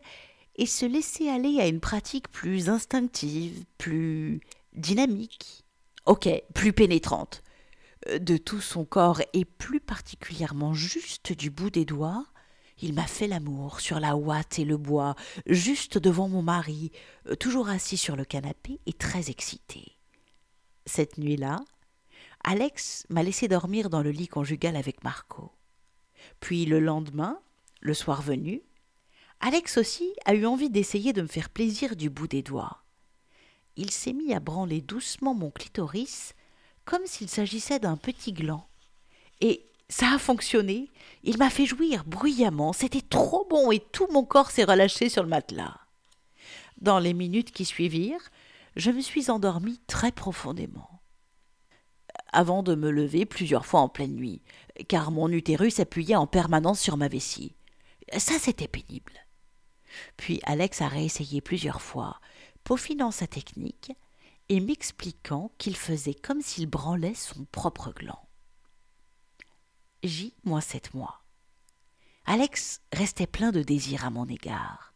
et 0.57 0.65
se 0.65 0.87
laisser 0.87 1.29
aller 1.29 1.61
à 1.61 1.67
une 1.67 1.81
pratique 1.81 2.31
plus 2.31 2.71
instinctive, 2.71 3.65
plus 3.77 4.41
dynamique, 4.73 5.67
ok, 6.07 6.29
plus 6.55 6.73
pénétrante. 6.73 7.43
De 8.19 8.39
tout 8.39 8.63
son 8.63 8.87
corps 8.87 9.21
et 9.35 9.45
plus 9.45 9.81
particulièrement 9.81 10.73
juste 10.73 11.33
du 11.33 11.51
bout 11.51 11.71
des 11.71 11.85
doigts, 11.85 12.25
il 12.83 12.95
m'a 12.95 13.07
fait 13.07 13.29
l'amour 13.29 13.81
sur 13.81 14.01
la 14.01 14.17
ouate 14.17 14.59
et 14.59 14.65
le 14.65 14.77
bois, 14.77 15.15
juste 15.47 15.99
devant 15.99 16.29
mon 16.29 16.43
mari, 16.43 16.91
toujours 17.39 17.69
assis 17.69 17.97
sur 17.97 18.17
le 18.17 18.25
canapé 18.25 18.81
et 18.87 18.93
très 18.93 19.31
excité. 19.31 19.97
Cette 20.85 21.17
nuit-là, 21.17 21.61
Alex 22.43 23.07
m'a 23.09 23.23
laissé 23.23 23.47
dormir 23.47 23.89
dans 23.89 24.03
le 24.03 24.11
lit 24.11 24.27
conjugal 24.27 24.75
avec 24.75 25.05
Marco. 25.05 25.53
Puis 26.41 26.67
le 26.67 26.81
lendemain, 26.81 27.41
le 27.81 27.95
soir 27.95 28.21
venu, 28.21 28.63
Alex 29.41 29.79
aussi 29.79 30.13
a 30.25 30.35
eu 30.35 30.45
envie 30.45 30.71
d'essayer 30.71 31.13
de 31.13 31.23
me 31.23 31.29
faire 31.29 31.51
plaisir 31.51 31.95
du 31.95 32.11
bout 32.11 32.27
des 32.27 32.43
doigts. 32.43 32.83
Il 33.77 33.91
s'est 33.91 34.13
mis 34.13 34.35
à 34.35 34.41
branler 34.41 34.81
doucement 34.81 35.35
mon 35.35 35.51
clitoris 35.51 36.35
comme 36.85 37.07
s'il 37.07 37.29
s'agissait 37.29 37.79
d'un 37.79 37.97
petit 37.97 38.33
gland. 38.33 38.67
Et 39.41 39.72
ça 39.93 40.15
a 40.15 40.19
fonctionné. 40.19 40.91
Il 41.23 41.37
m'a 41.37 41.51
fait 41.51 41.67
jouir 41.67 42.05
bruyamment. 42.07 42.73
C'était 42.73 43.03
trop 43.03 43.47
bon 43.49 43.71
et 43.71 43.79
tout 43.79 44.09
mon 44.11 44.25
corps 44.25 44.51
s'est 44.51 44.65
relâché 44.65 45.11
sur 45.11 45.23
le 45.23 45.29
matelas. 45.29 45.79
Dans 46.81 46.99
les 46.99 47.13
minutes 47.13 47.53
qui 47.53 47.67
suivirent, 47.67 48.31
je 48.75 48.91
me 48.91 49.03
suis 49.03 49.31
endormie 49.31 49.81
très 49.87 50.11
profondément 50.11 50.89
avant 52.33 52.63
de 52.63 52.75
me 52.75 52.91
lever 52.91 53.27
plusieurs 53.27 53.67
fois 53.67 53.81
en 53.81 53.91
pleine 53.91 54.15
nuit, 54.15 54.41
car 54.89 55.11
mon 55.11 55.29
utérus 55.29 55.81
appuyait 55.81 56.17
en 56.17 56.27
permanence 56.27 56.81
sur 56.81 56.97
ma 56.97 57.09
vessie. 57.09 57.55
Ça, 58.17 58.39
c'était 58.39 58.69
pénible. 58.69 59.13
Puis 60.17 60.41
Alex 60.45 60.81
a 60.81 60.89
réessayé 60.89 61.43
plusieurs 61.43 61.83
fois, 61.83 62.19
peaufinant 62.65 63.11
sa 63.11 63.27
technique 63.27 63.93
et 64.49 64.61
m'expliquant 64.61 65.53
qu'il 65.59 65.77
faisait 65.77 66.15
comme 66.15 66.41
s'il 66.41 66.67
branlait 66.67 67.15
son 67.15 67.45
propre 67.53 67.93
gland. 67.93 68.27
J 70.03 70.35
moins 70.45 70.61
sept 70.61 70.95
mois. 70.95 71.23
Alex 72.25 72.81
restait 72.93 73.27
plein 73.27 73.53
de 73.53 73.63
désir 73.63 74.05
à 74.05 74.11
mon 74.11 74.27
égard. 74.27 74.95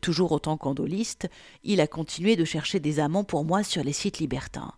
Toujours 0.00 0.32
autant 0.32 0.56
qu'andoliste, 0.56 1.28
il 1.64 1.80
a 1.80 1.86
continué 1.86 2.36
de 2.36 2.44
chercher 2.44 2.80
des 2.80 3.00
amants 3.00 3.24
pour 3.24 3.44
moi 3.44 3.62
sur 3.62 3.82
les 3.82 3.92
sites 3.92 4.18
libertins, 4.18 4.74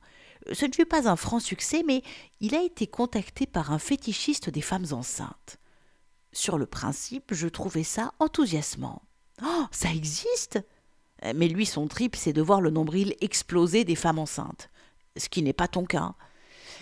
ce 0.52 0.66
ne 0.66 0.72
fut 0.72 0.84
pas 0.84 1.08
un 1.08 1.16
franc 1.16 1.40
succès, 1.40 1.82
mais 1.86 2.02
il 2.40 2.54
a 2.54 2.62
été 2.62 2.86
contacté 2.86 3.46
par 3.46 3.72
un 3.72 3.78
fétichiste 3.78 4.50
des 4.50 4.60
femmes 4.60 4.86
enceintes. 4.92 5.58
Sur 6.32 6.58
le 6.58 6.66
principe, 6.66 7.32
je 7.32 7.48
trouvais 7.48 7.84
ça 7.84 8.12
enthousiasmant. 8.18 9.02
Oh, 9.42 9.64
ça 9.70 9.90
existe 9.90 10.60
Mais 11.34 11.48
lui, 11.48 11.64
son 11.64 11.86
trip, 11.86 12.16
c'est 12.16 12.32
de 12.32 12.42
voir 12.42 12.60
le 12.60 12.70
nombril 12.70 13.14
exploser 13.20 13.84
des 13.84 13.94
femmes 13.94 14.18
enceintes. 14.18 14.68
Ce 15.16 15.28
qui 15.28 15.42
n'est 15.42 15.52
pas 15.52 15.68
ton 15.68 15.84
cas. 15.84 16.14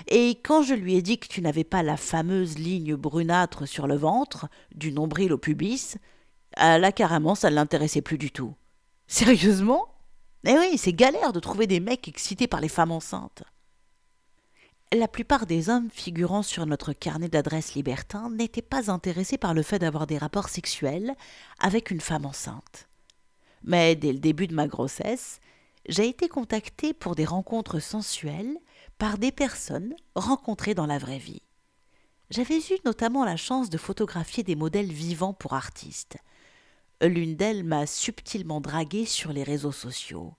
Et 0.08 0.40
quand 0.42 0.62
je 0.62 0.74
lui 0.74 0.94
ai 0.96 1.02
dit 1.02 1.18
que 1.18 1.28
tu 1.28 1.40
n'avais 1.40 1.64
pas 1.64 1.82
la 1.82 1.96
fameuse 1.96 2.58
ligne 2.58 2.94
brunâtre 2.96 3.66
sur 3.66 3.86
le 3.86 3.96
ventre, 3.96 4.48
du 4.74 4.92
nombril 4.92 5.32
au 5.32 5.38
pubis, 5.38 5.96
euh, 6.60 6.78
là 6.78 6.92
carrément 6.92 7.34
ça 7.34 7.50
ne 7.50 7.56
l'intéressait 7.56 8.02
plus 8.02 8.18
du 8.18 8.30
tout. 8.30 8.54
Sérieusement? 9.06 9.88
Eh 10.44 10.58
oui, 10.58 10.76
c'est 10.76 10.92
galère 10.92 11.32
de 11.32 11.40
trouver 11.40 11.66
des 11.66 11.80
mecs 11.80 12.08
excités 12.08 12.48
par 12.48 12.60
les 12.60 12.68
femmes 12.68 12.90
enceintes. 12.90 13.44
La 14.94 15.08
plupart 15.08 15.46
des 15.46 15.70
hommes 15.70 15.88
figurant 15.90 16.42
sur 16.42 16.66
notre 16.66 16.92
carnet 16.92 17.28
d'adresses 17.28 17.74
libertin 17.74 18.28
n'étaient 18.28 18.60
pas 18.60 18.90
intéressés 18.90 19.38
par 19.38 19.54
le 19.54 19.62
fait 19.62 19.78
d'avoir 19.78 20.06
des 20.06 20.18
rapports 20.18 20.50
sexuels 20.50 21.14
avec 21.58 21.90
une 21.90 22.00
femme 22.00 22.26
enceinte. 22.26 22.88
Mais 23.64 23.94
dès 23.94 24.12
le 24.12 24.18
début 24.18 24.48
de 24.48 24.54
ma 24.54 24.66
grossesse, 24.66 25.40
j'ai 25.88 26.08
été 26.08 26.28
contactée 26.28 26.92
pour 26.92 27.14
des 27.14 27.24
rencontres 27.24 27.80
sensuelles 27.80 28.58
par 29.02 29.18
des 29.18 29.32
personnes 29.32 29.96
rencontrées 30.14 30.74
dans 30.74 30.86
la 30.86 30.96
vraie 30.96 31.18
vie. 31.18 31.42
J'avais 32.30 32.58
eu 32.58 32.78
notamment 32.84 33.24
la 33.24 33.36
chance 33.36 33.68
de 33.68 33.76
photographier 33.76 34.44
des 34.44 34.54
modèles 34.54 34.92
vivants 34.92 35.32
pour 35.32 35.54
artistes. 35.54 36.18
L'une 37.00 37.34
d'elles 37.34 37.64
m'a 37.64 37.84
subtilement 37.86 38.60
draguée 38.60 39.04
sur 39.04 39.32
les 39.32 39.42
réseaux 39.42 39.72
sociaux. 39.72 40.34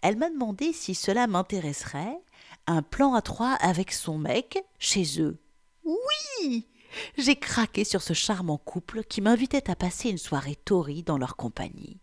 Elle 0.00 0.16
m'a 0.16 0.30
demandé 0.30 0.72
si 0.72 0.94
cela 0.94 1.26
m'intéresserait 1.26 2.20
un 2.68 2.82
plan 2.82 3.14
à 3.14 3.20
trois 3.20 3.54
avec 3.54 3.90
son 3.90 4.16
mec 4.16 4.62
chez 4.78 5.20
eux. 5.20 5.42
Oui 5.82 6.68
J'ai 7.16 7.34
craqué 7.34 7.82
sur 7.82 8.00
ce 8.00 8.12
charmant 8.12 8.58
couple 8.58 9.02
qui 9.02 9.20
m'invitait 9.20 9.68
à 9.68 9.74
passer 9.74 10.08
une 10.08 10.18
soirée 10.18 10.54
torrie 10.54 11.02
dans 11.02 11.18
leur 11.18 11.34
compagnie. 11.34 11.98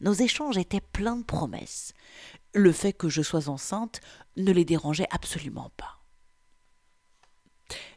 Nos 0.00 0.12
échanges 0.12 0.58
étaient 0.58 0.80
pleins 0.80 1.16
de 1.16 1.24
promesses. 1.24 1.92
Le 2.54 2.72
fait 2.72 2.92
que 2.92 3.08
je 3.08 3.22
sois 3.22 3.48
enceinte 3.48 4.00
ne 4.36 4.52
les 4.52 4.64
dérangeait 4.64 5.08
absolument 5.10 5.70
pas. 5.76 5.98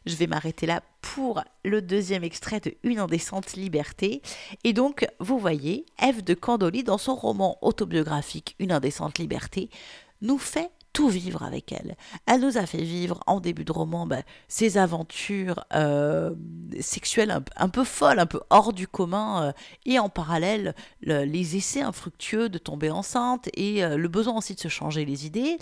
Je 0.06 0.16
vais 0.16 0.26
m'arrêter 0.26 0.66
là 0.66 0.82
pour 1.00 1.42
le 1.64 1.82
deuxième 1.82 2.24
extrait 2.24 2.60
de 2.60 2.74
Une 2.82 2.98
indécente 2.98 3.52
liberté. 3.52 4.22
Et 4.64 4.72
donc, 4.72 5.06
vous 5.20 5.38
voyez, 5.38 5.86
Eve 6.02 6.24
de 6.24 6.34
Candoli, 6.34 6.82
dans 6.82 6.98
son 6.98 7.14
roman 7.14 7.58
autobiographique 7.62 8.56
Une 8.58 8.72
indécente 8.72 9.18
liberté, 9.18 9.70
nous 10.20 10.38
fait 10.38 10.70
tout 10.98 11.08
vivre 11.08 11.44
avec 11.44 11.70
elle. 11.70 11.96
Elle 12.26 12.40
nous 12.40 12.58
a 12.58 12.66
fait 12.66 12.82
vivre 12.82 13.20
en 13.28 13.38
début 13.38 13.64
de 13.64 13.70
roman 13.70 14.04
ben, 14.04 14.24
ses 14.48 14.78
aventures 14.78 15.64
euh, 15.72 16.34
sexuelles 16.80 17.40
un, 17.54 17.68
peu 17.68 17.84
folles, 17.84 18.18
un 18.18 18.26
peu 18.26 18.40
hors 18.50 18.72
du 18.72 18.88
commun, 18.88 19.44
euh, 19.44 19.52
et 19.86 20.00
en 20.00 20.08
parallèle 20.08 20.74
les 21.02 21.54
essais 21.54 21.82
infructueux 21.82 22.48
de 22.48 22.58
tomber 22.58 22.90
enceinte 22.90 23.48
et 23.54 23.84
euh, 23.84 23.96
le 23.96 24.08
besoin 24.08 24.38
aussi 24.38 24.56
de 24.56 24.58
se 24.60 24.66
changer 24.66 25.04
les 25.04 25.24
idées. 25.24 25.58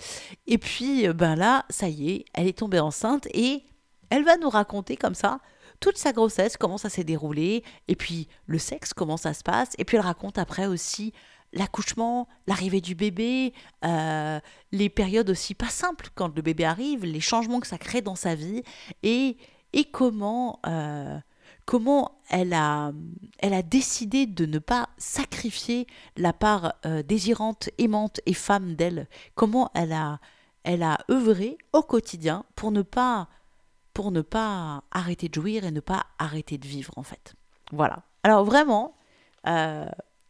Et 0.47 0.57
puis 0.57 1.07
ben 1.09 1.35
là, 1.35 1.65
ça 1.69 1.87
y 1.87 2.09
est, 2.09 2.25
elle 2.33 2.47
est 2.47 2.57
tombée 2.57 2.79
enceinte 2.79 3.27
et 3.31 3.61
elle 4.09 4.23
va 4.23 4.37
nous 4.37 4.49
raconter 4.49 4.97
comme 4.97 5.13
ça 5.13 5.39
toute 5.79 5.97
sa 5.97 6.13
grossesse, 6.13 6.57
comment 6.57 6.79
ça 6.79 6.89
s'est 6.89 7.03
déroulé, 7.03 7.63
et 7.87 7.95
puis 7.95 8.27
le 8.47 8.57
sexe, 8.57 8.91
comment 8.91 9.17
ça 9.17 9.35
se 9.35 9.43
passe, 9.43 9.69
et 9.77 9.85
puis 9.85 9.97
elle 9.97 10.03
raconte 10.03 10.39
après 10.39 10.65
aussi 10.65 11.13
l'accouchement, 11.57 12.27
l'arrivée 12.45 12.81
du 12.81 12.95
bébé, 12.95 13.53
euh, 13.83 14.39
les 14.71 14.89
périodes 14.89 15.29
aussi 15.29 15.55
pas 15.55 15.69
simples 15.69 16.09
quand 16.15 16.33
le 16.35 16.41
bébé 16.41 16.63
arrive, 16.65 17.03
les 17.03 17.19
changements 17.19 17.59
que 17.59 17.67
ça 17.67 17.77
crée 17.77 18.01
dans 18.01 18.15
sa 18.15 18.35
vie 18.35 18.63
et, 19.03 19.37
et 19.73 19.85
comment, 19.85 20.59
euh, 20.67 21.17
comment 21.65 22.19
elle, 22.29 22.53
a, 22.53 22.91
elle 23.39 23.53
a 23.53 23.63
décidé 23.63 24.25
de 24.25 24.45
ne 24.45 24.59
pas 24.59 24.89
sacrifier 24.97 25.87
la 26.15 26.33
part 26.33 26.75
euh, 26.85 27.03
désirante, 27.03 27.69
aimante 27.77 28.21
et 28.25 28.33
femme 28.33 28.75
d'elle, 28.75 29.07
comment 29.35 29.71
elle 29.73 29.93
a, 29.93 30.19
elle 30.63 30.83
a 30.83 30.99
œuvré 31.09 31.57
au 31.73 31.81
quotidien 31.81 32.45
pour 32.55 32.71
ne 32.71 32.81
pas 32.81 33.27
pour 33.93 34.11
ne 34.11 34.21
pas 34.21 34.83
arrêter 34.91 35.27
de 35.27 35.33
jouir 35.33 35.65
et 35.65 35.71
ne 35.71 35.79
pas 35.79 36.05
arrêter 36.19 36.59
de 36.59 36.67
vivre 36.67 36.93
en 36.97 37.03
fait. 37.03 37.33
Voilà. 37.71 38.03
Alors 38.21 38.45
vraiment, 38.45 38.95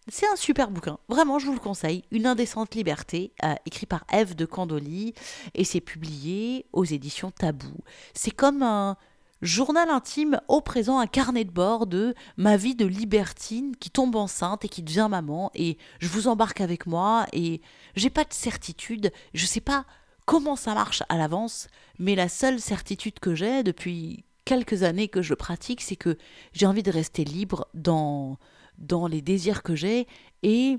c'est 0.09 0.27
un 0.27 0.35
super 0.35 0.71
bouquin, 0.71 0.99
vraiment 1.09 1.39
je 1.39 1.47
vous 1.47 1.53
le 1.53 1.59
conseille, 1.59 2.03
Une 2.11 2.25
indécente 2.25 2.75
liberté, 2.75 3.33
euh, 3.43 3.55
écrit 3.65 3.85
par 3.85 4.05
Eve 4.11 4.35
de 4.35 4.45
Candoli, 4.45 5.13
et 5.53 5.63
c'est 5.63 5.81
publié 5.81 6.65
aux 6.73 6.85
éditions 6.85 7.31
Tabou. 7.31 7.77
C'est 8.13 8.31
comme 8.31 8.63
un 8.63 8.97
journal 9.41 9.89
intime 9.89 10.39
au 10.47 10.61
présent, 10.61 10.99
un 10.99 11.07
carnet 11.07 11.45
de 11.45 11.51
bord 11.51 11.87
de 11.87 12.15
ma 12.37 12.57
vie 12.57 12.75
de 12.75 12.85
libertine 12.85 13.75
qui 13.75 13.89
tombe 13.89 14.15
enceinte 14.15 14.65
et 14.65 14.69
qui 14.69 14.81
devient 14.81 15.07
maman, 15.09 15.51
et 15.53 15.77
je 15.99 16.07
vous 16.07 16.27
embarque 16.27 16.61
avec 16.61 16.85
moi, 16.87 17.25
et 17.33 17.61
j'ai 17.95 18.09
pas 18.09 18.23
de 18.23 18.33
certitude, 18.33 19.11
je 19.33 19.45
sais 19.45 19.61
pas 19.61 19.85
comment 20.25 20.55
ça 20.55 20.73
marche 20.73 21.03
à 21.09 21.17
l'avance, 21.17 21.67
mais 21.99 22.15
la 22.15 22.29
seule 22.29 22.59
certitude 22.59 23.19
que 23.19 23.35
j'ai 23.35 23.63
depuis 23.63 24.25
quelques 24.45 24.83
années 24.83 25.09
que 25.09 25.21
je 25.21 25.33
pratique, 25.33 25.81
c'est 25.81 25.95
que 25.95 26.17
j'ai 26.53 26.65
envie 26.65 26.83
de 26.83 26.91
rester 26.91 27.25
libre 27.25 27.67
dans 27.73 28.37
dans 28.77 29.07
les 29.07 29.21
désirs 29.21 29.63
que 29.63 29.75
j'ai. 29.75 30.07
Et 30.43 30.77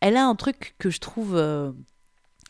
elle 0.00 0.16
a 0.16 0.26
un 0.26 0.34
truc 0.34 0.74
que 0.78 0.90
je 0.90 0.98
trouve 0.98 1.36
euh, 1.36 1.72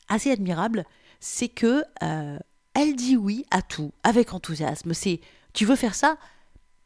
assez 0.09 0.31
admirable, 0.31 0.85
c'est 1.21 1.49
que 1.49 1.85
euh, 2.03 2.39
elle 2.75 2.97
dit 2.97 3.17
oui 3.17 3.45
à 3.51 3.63
tout 3.63 3.93
avec 4.03 4.33
enthousiasme. 4.33 4.95
C'est 4.95 5.21
tu 5.53 5.65
veux 5.65 5.77
faire 5.77 5.95
ça? 5.95 6.17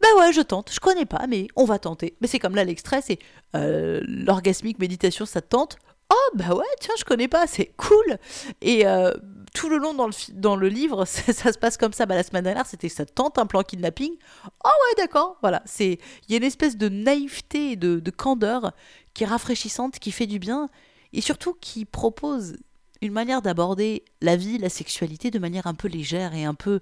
Bah 0.03 0.09
ouais, 0.19 0.33
je 0.33 0.43
tente. 0.43 0.73
Je 0.73 0.81
connais 0.81 1.07
pas, 1.07 1.27
mais 1.27 1.47
on 1.57 1.65
va 1.65 1.79
tenter. 1.79 2.17
Mais 2.21 2.27
c'est 2.27 2.39
comme 2.39 2.55
là 2.55 2.65
l'extrait, 2.65 3.01
c'est 3.01 3.19
euh, 3.55 4.03
l'orgasmique 4.07 4.79
méditation, 4.79 5.25
ça 5.25 5.41
te 5.41 5.49
tente? 5.49 5.79
Oh 6.11 6.37
bah 6.37 6.55
ouais, 6.55 6.65
tiens, 6.81 6.95
je 6.99 7.05
connais 7.05 7.29
pas, 7.29 7.47
c'est 7.47 7.73
cool. 7.77 8.19
Et 8.61 8.87
euh, 8.87 9.13
tout 9.57 9.71
le 9.71 9.79
long 9.79 9.95
dans 9.95 10.07
le, 10.07 10.13
dans 10.35 10.55
le 10.55 10.69
livre, 10.69 11.05
ça, 11.07 11.53
se 11.53 11.59
passe 11.59 11.77
comme 11.77 11.93
ça. 11.93 12.07
Bah, 12.07 12.15
la 12.15 12.23
semaine 12.23 12.45
dernière, 12.45 12.67
c'était 12.67 12.91
ça 12.91 13.07
tente 13.07 13.39
un 13.39 13.47
plan 13.47 13.63
kidnapping. 13.63 14.13
Oh 14.45 14.69
ouais, 14.69 15.03
d'accord. 15.03 15.39
Voilà, 15.41 15.65
il 15.81 15.99
y 16.29 16.35
a 16.35 16.37
une 16.37 16.45
espèce 16.45 16.77
de 16.77 16.89
naïveté 16.89 17.73
et 17.73 17.77
de, 17.77 17.99
de 17.99 18.11
candeur 18.11 18.73
qui 19.15 19.25
est 19.25 19.27
rafraîchissante, 19.27 19.99
qui 19.99 20.13
fait 20.13 20.27
du 20.27 20.39
bien 20.39 20.69
et 21.13 21.23
surtout 21.23 21.55
qui 21.55 21.87
propose 21.87 22.57
une 23.01 23.13
manière 23.13 23.41
d'aborder 23.41 24.05
la 24.21 24.37
vie, 24.37 24.59
la 24.59 24.69
sexualité 24.69 25.31
de 25.31 25.39
manière 25.39 25.67
un 25.67 25.75
peu 25.75 25.89
légère 25.89 26.35
et 26.35 26.45
un 26.45 26.55
peu 26.55 26.81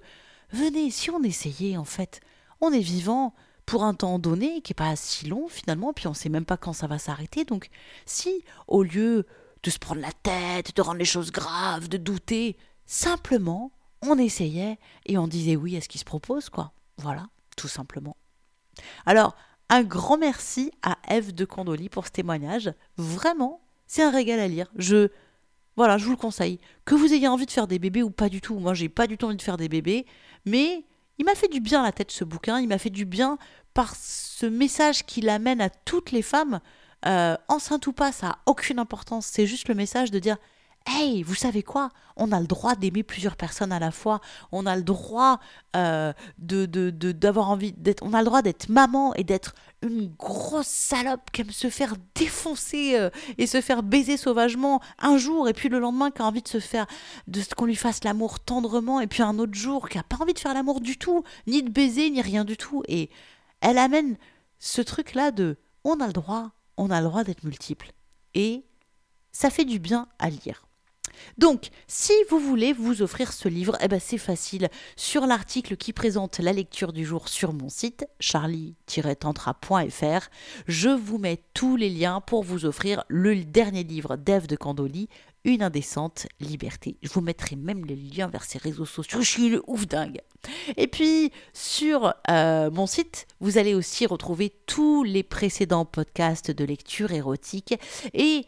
venez, 0.51 0.91
si 0.91 1.09
on 1.09 1.23
essayait 1.23 1.77
en 1.77 1.85
fait, 1.85 2.19
on 2.61 2.71
est 2.71 2.79
vivant 2.79 3.33
pour 3.65 3.83
un 3.83 3.93
temps 3.93 4.19
donné 4.19 4.61
qui 4.61 4.73
est 4.73 4.75
pas 4.75 4.95
si 4.95 5.27
long 5.27 5.47
finalement, 5.47 5.93
puis 5.93 6.07
on 6.07 6.13
sait 6.13 6.29
même 6.29 6.45
pas 6.45 6.57
quand 6.57 6.73
ça 6.73 6.87
va 6.87 6.99
s'arrêter. 6.99 7.45
Donc 7.45 7.69
si 8.05 8.43
au 8.67 8.83
lieu 8.83 9.25
de 9.65 9.71
se 9.71 9.79
prendre 9.79 10.01
la 10.01 10.11
tête, 10.11 10.75
de 10.75 10.81
rendre 10.81 10.99
les 10.99 11.05
choses 11.05 11.31
graves, 11.31 11.89
de 11.89 11.97
douter, 11.97 12.55
simplement 12.85 13.71
on 14.03 14.19
essayait 14.19 14.77
et 15.07 15.17
on 15.17 15.27
disait 15.27 15.55
oui 15.55 15.75
à 15.75 15.81
ce 15.81 15.89
qui 15.89 15.97
se 15.97 16.05
propose 16.05 16.49
quoi. 16.49 16.71
Voilà, 16.97 17.27
tout 17.57 17.67
simplement. 17.67 18.15
Alors, 19.05 19.35
un 19.69 19.83
grand 19.83 20.17
merci 20.17 20.71
à 20.83 20.97
Eve 21.09 21.33
de 21.33 21.45
Condoli 21.45 21.89
pour 21.89 22.05
ce 22.05 22.11
témoignage. 22.11 22.71
Vraiment, 22.97 23.61
c'est 23.87 24.03
un 24.03 24.11
régal 24.11 24.39
à 24.39 24.47
lire. 24.47 24.71
Je 24.75 25.09
voilà, 25.75 25.97
je 25.97 26.05
vous 26.05 26.11
le 26.11 26.17
conseille. 26.17 26.59
Que 26.85 26.95
vous 26.95 27.13
ayez 27.13 27.27
envie 27.27 27.47
de 27.47 27.51
faire 27.51 27.67
des 27.67 27.79
bébés 27.79 28.03
ou 28.03 28.11
pas 28.11 28.29
du 28.29 28.39
tout. 28.39 28.59
Moi, 28.59 28.73
j'ai 28.75 28.87
pas 28.87 29.07
du 29.07 29.17
tout 29.17 29.25
envie 29.25 29.35
de 29.35 29.41
faire 29.41 29.57
des 29.57 29.67
bébés, 29.67 30.05
mais 30.45 30.85
il 31.17 31.25
m'a 31.25 31.35
fait 31.35 31.49
du 31.49 31.59
bien 31.59 31.83
la 31.83 31.91
tête 31.91 32.11
ce 32.11 32.23
bouquin. 32.23 32.61
Il 32.61 32.67
m'a 32.67 32.77
fait 32.77 32.91
du 32.91 33.05
bien 33.05 33.37
par 33.73 33.95
ce 33.95 34.45
message 34.45 35.05
qu'il 35.05 35.27
amène 35.27 35.59
à 35.59 35.69
toutes 35.69 36.11
les 36.11 36.21
femmes. 36.21 36.61
Euh, 37.07 37.35
enceinte 37.47 37.87
ou 37.87 37.93
pas, 37.93 38.11
ça 38.11 38.27
a 38.29 38.37
aucune 38.45 38.79
importance. 38.79 39.27
C'est 39.27 39.45
juste 39.45 39.67
le 39.67 39.75
message 39.75 40.11
de 40.11 40.19
dire 40.19 40.37
Hey, 40.87 41.23
vous 41.23 41.33
savez 41.33 41.63
quoi? 41.63 41.89
On 42.15 42.31
a 42.31 42.39
le 42.39 42.45
droit 42.45 42.75
d'aimer 42.75 43.01
plusieurs 43.01 43.35
personnes 43.35 43.71
à 43.71 43.79
la 43.79 43.89
fois. 43.89 44.21
On 44.51 44.67
a 44.67 44.75
le 44.75 44.83
droit 44.83 45.39
euh, 45.75 46.13
de 46.37 46.65
d'avoir 47.11 47.49
envie 47.49 47.73
d'être. 47.73 48.03
On 48.03 48.13
a 48.13 48.19
le 48.19 48.25
droit 48.25 48.43
d'être 48.43 48.69
maman 48.69 49.15
et 49.15 49.23
d'être 49.23 49.55
une 49.81 50.13
grosse 50.13 50.67
salope 50.67 51.31
qui 51.31 51.41
aime 51.41 51.49
se 51.49 51.71
faire 51.71 51.95
défoncer 52.13 52.99
euh, 52.99 53.09
et 53.39 53.47
se 53.47 53.61
faire 53.61 53.81
baiser 53.81 54.15
sauvagement 54.15 54.79
un 54.99 55.17
jour 55.17 55.49
et 55.49 55.53
puis 55.53 55.69
le 55.69 55.79
lendemain 55.79 56.11
qui 56.11 56.21
a 56.21 56.25
envie 56.25 56.43
de 56.43 56.47
se 56.47 56.59
faire 56.59 56.85
de 57.27 57.41
qu'on 57.57 57.65
lui 57.65 57.75
fasse 57.75 58.03
l'amour 58.03 58.39
tendrement 58.39 58.99
et 59.01 59.07
puis 59.07 59.23
un 59.23 59.39
autre 59.39 59.55
jour 59.55 59.89
qui 59.89 59.97
a 59.97 60.03
pas 60.03 60.17
envie 60.21 60.33
de 60.33 60.39
faire 60.39 60.53
l'amour 60.53 60.81
du 60.81 60.97
tout, 60.97 61.23
ni 61.47 61.63
de 61.63 61.69
baiser 61.69 62.11
ni 62.11 62.21
rien 62.21 62.45
du 62.45 62.57
tout 62.57 62.83
et 62.87 63.09
elle 63.61 63.79
amène 63.79 64.17
ce 64.59 64.81
truc 64.81 65.15
là 65.15 65.31
de 65.31 65.57
on 65.83 65.99
a 65.99 66.07
le 66.07 66.13
droit, 66.13 66.51
on 66.77 66.89
a 66.89 67.01
le 67.01 67.07
droit 67.07 67.23
d'être 67.23 67.43
multiple 67.43 67.91
et 68.33 68.65
ça 69.31 69.49
fait 69.49 69.65
du 69.65 69.79
bien 69.79 70.07
à 70.19 70.29
lire. 70.29 70.65
Donc, 71.37 71.69
si 71.87 72.13
vous 72.29 72.39
voulez 72.39 72.73
vous 72.73 73.01
offrir 73.01 73.33
ce 73.33 73.47
livre, 73.47 73.77
eh 73.81 73.87
ben 73.87 73.99
c'est 73.99 74.17
facile. 74.17 74.69
Sur 74.95 75.25
l'article 75.25 75.77
qui 75.77 75.93
présente 75.93 76.39
la 76.39 76.53
lecture 76.53 76.93
du 76.93 77.05
jour 77.05 77.29
sur 77.29 77.53
mon 77.53 77.69
site, 77.69 78.07
charlie-tantra.fr, 78.19 80.29
je 80.67 80.89
vous 80.89 81.17
mets 81.17 81.41
tous 81.53 81.75
les 81.75 81.89
liens 81.89 82.21
pour 82.21 82.43
vous 82.43 82.65
offrir 82.65 83.03
le 83.07 83.43
dernier 83.43 83.83
livre 83.83 84.17
d'Ève 84.17 84.47
de 84.47 84.55
Candoli, 84.55 85.09
Une 85.45 85.63
indécente 85.63 86.27
liberté. 86.41 86.97
Je 87.01 87.09
vous 87.09 87.21
mettrai 87.21 87.55
même 87.55 87.85
les 87.85 87.95
liens 87.95 88.27
vers 88.27 88.43
ses 88.43 88.57
réseaux 88.57 88.85
sociaux. 88.85 89.21
Je 89.21 89.29
suis 89.29 89.47
une 89.47 89.61
ouf 89.67 89.87
dingue. 89.87 90.19
Et 90.75 90.87
puis, 90.87 91.31
sur 91.53 92.13
euh, 92.29 92.69
mon 92.71 92.87
site, 92.87 93.27
vous 93.39 93.57
allez 93.57 93.75
aussi 93.75 94.05
retrouver 94.05 94.53
tous 94.65 95.03
les 95.03 95.23
précédents 95.23 95.85
podcasts 95.85 96.51
de 96.51 96.65
lecture 96.65 97.11
érotique 97.11 97.75
et 98.13 98.45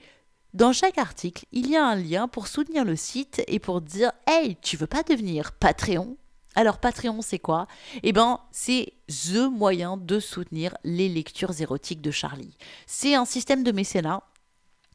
dans 0.53 0.73
chaque 0.73 0.97
article, 0.97 1.45
il 1.51 1.69
y 1.69 1.75
a 1.75 1.85
un 1.85 1.95
lien 1.95 2.27
pour 2.27 2.47
soutenir 2.47 2.83
le 2.83 2.95
site 2.95 3.43
et 3.47 3.59
pour 3.59 3.79
dire 3.79 4.11
Hey, 4.25 4.57
tu 4.61 4.75
veux 4.75 4.87
pas 4.87 5.03
devenir 5.03 5.51
Patreon? 5.51 6.17
Alors 6.55 6.79
Patreon, 6.79 7.21
c'est 7.21 7.37
quoi? 7.37 7.67
Eh 8.01 8.11
ben, 8.11 8.39
c'est 8.49 8.93
the 9.07 9.47
moyen 9.51 9.97
de 9.97 10.19
soutenir 10.19 10.75
les 10.83 11.09
lectures 11.09 11.61
érotiques 11.61 12.01
de 12.01 12.09
Charlie. 12.09 12.57
C'est 12.87 13.13
un 13.13 13.25
système 13.25 13.63
de 13.63 13.71
mécénat 13.71 14.23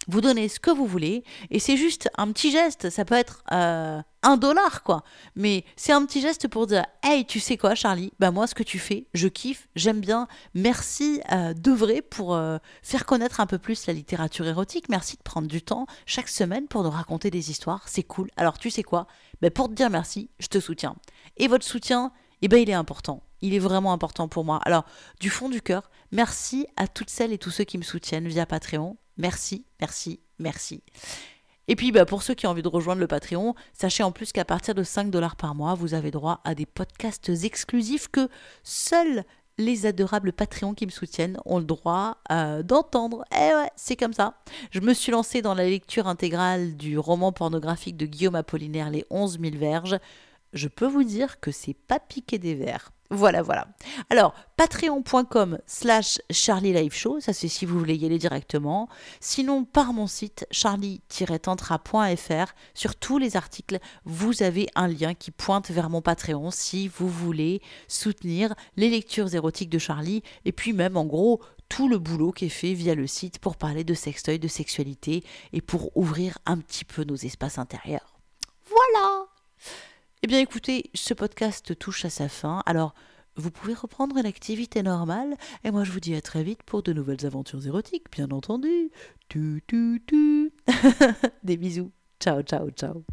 vous 0.09 0.21
donnez 0.21 0.49
ce 0.49 0.61
que 0.61 0.71
vous 0.71 0.87
voulez 0.87 1.25
et 1.51 1.59
c'est 1.59 1.77
juste 1.77 2.09
un 2.19 2.31
petit 2.33 2.51
geste. 2.51 2.91
Ça 2.91 3.05
peut 3.05 3.15
être 3.15 3.43
euh, 3.53 4.01
un 4.23 4.37
dollar, 4.37 4.83
quoi. 4.83 5.03
Mais 5.37 5.65
c'est 5.77 5.93
un 5.93 6.05
petit 6.05 6.21
geste 6.21 6.49
pour 6.49 6.67
dire 6.67 6.85
Hey, 7.03 7.25
tu 7.25 7.41
sais 7.41 7.57
quoi, 7.57 7.75
Charlie? 7.75 8.13
Bah, 8.19 8.31
moi, 8.31 8.47
ce 8.47 8.55
que 8.55 8.63
tu 8.63 8.79
fais, 8.79 9.07
je 9.15 9.29
kiffe, 9.29 9.69
j'aime 9.77 10.01
bien. 10.01 10.29
Merci 10.55 11.21
euh, 11.33 11.55
d'œuvrer 11.55 12.03
pour 12.03 12.35
euh, 12.35 12.59
faire 12.83 13.07
connaître 13.07 13.41
un 13.41 13.47
peu 13.47 13.59
plus 13.59 13.87
la 13.87 13.93
littérature 13.93 14.47
érotique. 14.47 14.89
Merci 14.89 15.17
de 15.17 15.23
prendre 15.23 15.49
du 15.49 15.63
temps 15.63 15.87
chaque 16.07 16.29
semaine 16.29 16.67
pour 16.69 16.83
nous 16.83 16.91
raconter 16.91 17.31
des 17.31 17.51
histoires. 17.51 17.83
C'est 17.87 18.03
cool. 18.03 18.29
Alors, 18.37 18.59
tu 18.59 18.71
sais 18.71 18.83
quoi? 18.83 19.07
Bah, 19.41 19.51
Pour 19.51 19.69
te 19.69 19.75
dire 19.75 19.91
merci, 19.91 20.31
je 20.39 20.49
te 20.49 20.61
soutiens. 20.61 20.97
Et 21.37 21.49
votre 21.49 21.65
soutien, 21.65 22.13
eh 22.43 22.49
ben, 22.49 22.59
il 22.59 22.71
est 22.71 22.75
important. 22.75 23.23
Il 23.41 23.55
est 23.55 23.61
vraiment 23.61 23.93
important 23.93 24.29
pour 24.29 24.45
moi. 24.45 24.61
Alors, 24.65 24.85
du 25.21 25.31
fond 25.31 25.49
du 25.49 25.61
cœur, 25.61 25.91
merci 26.13 26.67
à 26.77 26.87
toutes 26.87 27.11
celles 27.11 27.33
et 27.33 27.39
tous 27.39 27.51
ceux 27.51 27.65
qui 27.65 27.79
me 27.79 27.83
soutiennent 27.83 28.29
via 28.29 28.47
Patreon. 28.47 28.97
Merci, 29.17 29.65
merci, 29.81 30.21
merci. 30.39 30.83
Et 31.69 31.77
puis 31.77 31.93
bah, 31.93 32.05
pour 32.05 32.23
ceux 32.23 32.35
qui 32.35 32.47
ont 32.47 32.51
envie 32.51 32.63
de 32.63 32.69
rejoindre 32.69 33.01
le 33.01 33.07
Patreon, 33.07 33.55
sachez 33.73 34.03
en 34.03 34.13
plus 34.13 34.33
qu'à 34.33 34.45
partir 34.45 34.75
de 34.75 34.83
5 34.83 35.11
dollars 35.11 35.37
par 35.37 35.55
mois, 35.55 35.75
vous 35.75 35.95
avez 35.95 36.11
droit 36.11 36.41
à 36.45 36.55
des 36.55 36.67
podcasts 36.67 37.31
exclusifs 37.45 38.09
que 38.09 38.29
seuls 38.63 39.25
les 39.59 39.87
adorables 39.87 40.33
Patreons 40.33 40.75
qui 40.75 40.87
me 40.87 40.91
soutiennent 40.91 41.39
ont 41.45 41.59
le 41.59 41.65
droit 41.65 42.19
euh, 42.31 42.63
d'entendre. 42.63 43.25
Eh 43.33 43.55
ouais, 43.55 43.71
c'est 43.77 43.97
comme 43.97 44.13
ça. 44.13 44.35
Je 44.71 44.81
me 44.81 44.95
suis 44.95 45.13
lancée 45.13 45.43
dans 45.43 45.55
la 45.55 45.65
lecture 45.65 46.09
intégrale 46.09 46.77
du 46.77 46.99
roman 46.99 47.33
pornographique 47.33 47.97
de 47.97 48.07
Guillaume 48.07 48.35
Apollinaire, 48.35 48.91
Les 48.91 49.05
11 49.11 49.39
000 49.41 49.57
verges. 49.57 49.99
Je 50.53 50.69
peux 50.69 50.87
vous 50.87 51.05
dire 51.05 51.39
que 51.41 51.51
c'est 51.51 51.75
pas 51.75 52.01
piqué 52.01 52.39
des 52.39 52.55
vers. 52.55 52.91
Voilà, 53.15 53.43
voilà. 53.43 53.69
Alors, 54.09 54.33
patreon.com 54.57 55.59
slash 55.67 56.19
Charlie 56.31 56.91
Show, 56.91 57.21
ça 57.21 57.35
c'est 57.35 57.47
si 57.47 57.67
vous 57.67 57.79
voulez 57.79 57.95
y 57.95 58.07
aller 58.07 58.19
directement. 58.19 58.89
Sinon, 59.21 59.65
par 59.65 59.93
mon 59.93 60.07
site 60.07 60.47
charlie-tantra.fr, 60.51 62.55
sur 62.73 62.97
tous 62.97 63.19
les 63.19 63.37
articles, 63.37 63.81
vous 64.07 64.43
avez 64.43 64.67
un 64.75 64.89
lien 64.89 65.13
qui 65.13 65.31
pointe 65.31 65.71
vers 65.71 65.91
mon 65.91 66.01
Patreon 66.01 66.51
si 66.51 66.89
vous 66.89 67.11
voulez 67.11 67.61
soutenir 67.87 68.55
les 68.77 68.89
lectures 68.89 69.35
érotiques 69.35 69.69
de 69.69 69.79
Charlie 69.79 70.23
et 70.47 70.53
puis 70.53 70.73
même 70.73 70.97
en 70.97 71.05
gros 71.05 71.43
tout 71.69 71.89
le 71.89 71.99
boulot 71.99 72.33
qui 72.33 72.47
est 72.47 72.49
fait 72.49 72.73
via 72.73 72.95
le 72.95 73.07
site 73.07 73.41
pour 73.41 73.57
parler 73.57 73.85
de 73.85 73.93
sextoy, 73.93 74.39
de 74.39 74.49
sexualité 74.49 75.23
et 75.53 75.61
pour 75.61 75.95
ouvrir 75.99 76.39
un 76.47 76.57
petit 76.57 76.87
peu 76.87 77.05
nos 77.05 77.17
espaces 77.17 77.59
intérieurs. 77.59 78.12
Eh 80.25 80.29
bien 80.29 80.39
écoutez, 80.39 80.91
ce 80.95 81.15
podcast 81.15 81.77
touche 81.79 82.05
à 82.05 82.11
sa 82.11 82.29
fin, 82.29 82.63
alors 82.65 82.95
vous 83.35 83.51
pouvez 83.51 83.75
reprendre 83.75 84.17
une 84.17 84.27
activité 84.27 84.83
normale, 84.85 85.37
et 85.65 85.73
moi 85.73 85.83
je 85.83 85.91
vous 85.91 85.99
dis 85.99 86.15
à 86.15 86.21
très 86.21 86.45
vite 86.45 86.63
pour 86.63 86.85
de 86.85 86.93
nouvelles 86.93 87.27
aventures 87.27 87.67
érotiques, 87.67 88.11
bien 88.13 88.31
entendu. 88.31 88.91
Tu, 89.29 89.65
tu, 89.67 90.01
tu. 90.07 90.53
Des 91.43 91.57
bisous. 91.57 91.91
Ciao, 92.21 92.43
ciao, 92.43 92.71
ciao. 92.71 93.05